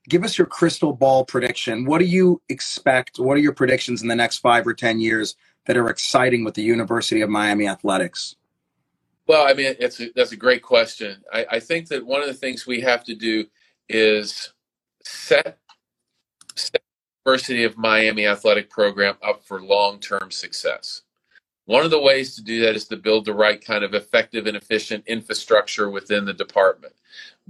give 0.08 0.22
us 0.24 0.38
your 0.38 0.46
crystal 0.46 0.92
ball 0.92 1.24
prediction. 1.24 1.84
What 1.84 1.98
do 1.98 2.04
you 2.04 2.40
expect? 2.48 3.18
What 3.18 3.36
are 3.36 3.40
your 3.40 3.52
predictions 3.52 4.02
in 4.02 4.08
the 4.08 4.14
next 4.14 4.38
five 4.38 4.66
or 4.66 4.72
10 4.72 5.00
years 5.00 5.34
that 5.66 5.76
are 5.76 5.90
exciting 5.90 6.44
with 6.44 6.54
the 6.54 6.62
University 6.62 7.22
of 7.22 7.28
Miami 7.28 7.66
athletics? 7.68 8.36
Well, 9.26 9.46
I 9.46 9.54
mean, 9.54 9.74
it's 9.78 10.00
a, 10.00 10.10
that's 10.14 10.32
a 10.32 10.36
great 10.36 10.62
question. 10.62 11.22
I, 11.32 11.46
I 11.52 11.60
think 11.60 11.88
that 11.88 12.06
one 12.06 12.20
of 12.20 12.28
the 12.28 12.34
things 12.34 12.66
we 12.66 12.80
have 12.82 13.04
to 13.04 13.14
do 13.16 13.46
is 13.88 14.52
set, 15.04 15.58
set 16.54 16.82
University 17.26 17.64
of 17.64 17.76
Miami 17.76 18.26
athletic 18.26 18.70
program 18.70 19.16
up 19.22 19.44
for 19.44 19.60
long-term 19.60 20.30
success. 20.30 21.02
One 21.70 21.84
of 21.84 21.92
the 21.92 22.00
ways 22.00 22.34
to 22.36 22.42
do 22.42 22.60
that 22.62 22.76
is 22.76 22.86
to 22.88 22.96
build 22.96 23.26
the 23.26 23.34
right 23.34 23.64
kind 23.64 23.84
of 23.84 23.94
effective 23.94 24.48
and 24.48 24.56
efficient 24.56 25.06
infrastructure 25.06 25.88
within 25.90 26.24
the 26.24 26.34
department. 26.34 26.94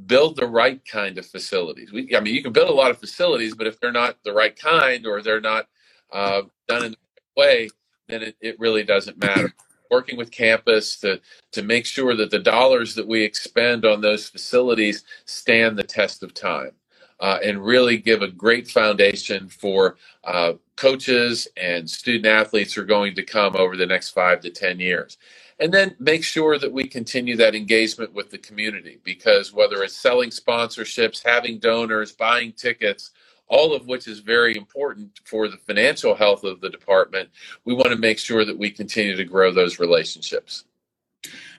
Build 0.06 0.36
the 0.36 0.46
right 0.46 0.84
kind 0.84 1.18
of 1.18 1.26
facilities. 1.26 1.92
We, 1.92 2.14
I 2.14 2.20
mean, 2.20 2.34
you 2.34 2.42
can 2.42 2.52
build 2.52 2.68
a 2.70 2.74
lot 2.74 2.92
of 2.92 2.98
facilities, 2.98 3.54
but 3.54 3.66
if 3.66 3.80
they're 3.80 3.92
not 3.92 4.18
the 4.24 4.34
right 4.34 4.54
kind 4.56 5.06
or 5.06 5.22
they're 5.22 5.40
not 5.40 5.68
uh, 6.12 6.42
done 6.68 6.84
in 6.84 6.92
the 6.92 6.98
right 7.38 7.46
way, 7.46 7.70
then 8.08 8.22
it, 8.22 8.36
it 8.42 8.60
really 8.60 8.84
doesn't 8.84 9.18
matter. 9.18 9.54
Working 9.90 10.16
with 10.18 10.32
campus 10.32 10.96
to 11.00 11.20
to 11.52 11.62
make 11.62 11.86
sure 11.86 12.16
that 12.16 12.32
the 12.32 12.40
dollars 12.40 12.96
that 12.96 13.08
we 13.08 13.22
expend 13.24 13.86
on 13.86 14.00
those 14.02 14.28
facilities 14.28 15.04
stand 15.26 15.78
the 15.78 15.84
test 15.84 16.24
of 16.24 16.34
time 16.34 16.72
uh, 17.20 17.38
and 17.44 17.64
really 17.64 17.98
give 17.98 18.22
a 18.22 18.28
great 18.28 18.68
foundation 18.68 19.48
for 19.48 19.96
uh, 20.24 20.54
coaches 20.76 21.46
and 21.56 21.88
student 21.88 22.26
athletes 22.26 22.72
who 22.74 22.82
are 22.82 22.86
going 22.86 23.14
to 23.14 23.22
come 23.22 23.54
over 23.56 23.76
the 23.76 23.86
next 23.86 24.10
five 24.10 24.40
to 24.40 24.50
10 24.50 24.80
years. 24.80 25.18
And 25.58 25.72
then 25.72 25.94
make 25.98 26.24
sure 26.24 26.58
that 26.58 26.72
we 26.72 26.88
continue 26.88 27.36
that 27.36 27.54
engagement 27.54 28.14
with 28.14 28.30
the 28.30 28.38
community 28.38 28.98
because 29.04 29.52
whether 29.52 29.82
it's 29.82 29.96
selling 29.96 30.30
sponsorships, 30.30 31.22
having 31.22 31.58
donors, 31.58 32.12
buying 32.12 32.52
tickets, 32.52 33.10
all 33.46 33.74
of 33.74 33.86
which 33.86 34.08
is 34.08 34.20
very 34.20 34.56
important 34.56 35.20
for 35.24 35.48
the 35.48 35.58
financial 35.58 36.14
health 36.14 36.44
of 36.44 36.62
the 36.62 36.70
department, 36.70 37.28
we 37.66 37.74
want 37.74 37.88
to 37.88 37.96
make 37.96 38.18
sure 38.18 38.46
that 38.46 38.56
we 38.56 38.70
continue 38.70 39.16
to 39.16 39.24
grow 39.24 39.52
those 39.52 39.78
relationships. 39.78 40.64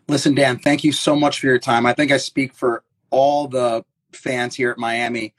Listen, 0.07 0.33
Dan, 0.33 0.57
thank 0.57 0.83
you 0.83 0.91
so 0.91 1.15
much 1.15 1.39
for 1.39 1.45
your 1.45 1.59
time. 1.59 1.85
I 1.85 1.93
think 1.93 2.11
I 2.11 2.17
speak 2.17 2.55
for 2.55 2.83
all 3.11 3.47
the 3.47 3.85
fans 4.15 4.55
here 4.55 4.71
at 4.71 4.77
Miami. 4.77 5.33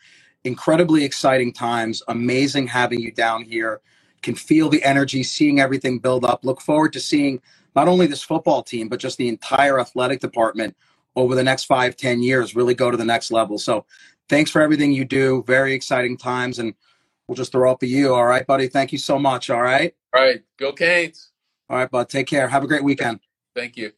Incredibly 0.45 1.05
exciting 1.05 1.53
times. 1.53 2.03
Amazing 2.09 2.67
having 2.67 3.01
you 3.01 3.13
down 3.13 3.45
here. 3.45 3.81
Can 4.23 4.35
feel 4.35 4.69
the 4.69 4.83
energy, 4.85 5.23
seeing 5.23 5.61
everything 5.61 5.99
build 5.99 6.25
up. 6.25 6.45
Look 6.45 6.61
forward 6.61 6.93
to 6.93 7.01
seeing 7.01 7.41
not 7.75 7.89
only 7.89 8.07
this 8.07 8.23
football 8.23 8.63
team, 8.63 8.89
but 8.89 9.01
just 9.01 9.19
the 9.19 9.29
entire 9.29 9.81
athletic 9.81 10.21
department 10.21 10.77
over 11.17 11.35
the 11.35 11.43
next 11.43 11.65
five, 11.65 11.97
ten 11.97 12.23
years 12.23 12.55
really 12.55 12.75
go 12.75 12.91
to 12.91 12.97
the 12.97 13.05
next 13.05 13.31
level. 13.31 13.59
So 13.59 13.85
thanks 14.29 14.51
for 14.51 14.63
everything 14.63 14.93
you 14.93 15.05
do. 15.05 15.45
Very 15.47 15.75
exciting 15.75 16.17
times. 16.17 16.59
And 16.59 16.75
we'll 17.27 17.37
just 17.37 17.53
throw 17.53 17.71
up 17.71 17.81
to 17.81 17.87
you. 17.87 18.15
All 18.15 18.27
right, 18.27 18.47
buddy. 18.47 18.69
Thank 18.69 18.93
you 18.93 18.99
so 18.99 19.19
much. 19.19 19.51
All 19.51 19.63
right. 19.63 19.95
All 20.15 20.23
right. 20.23 20.43
Go 20.59 20.73
Canes. 20.73 21.31
All 21.69 21.77
right, 21.77 21.91
bud. 21.91 22.09
Take 22.09 22.27
care. 22.27 22.49
Have 22.49 22.65
a 22.65 22.67
great 22.67 22.85
weekend. 22.85 23.21
Thank 23.55 23.77
you. 23.77 23.93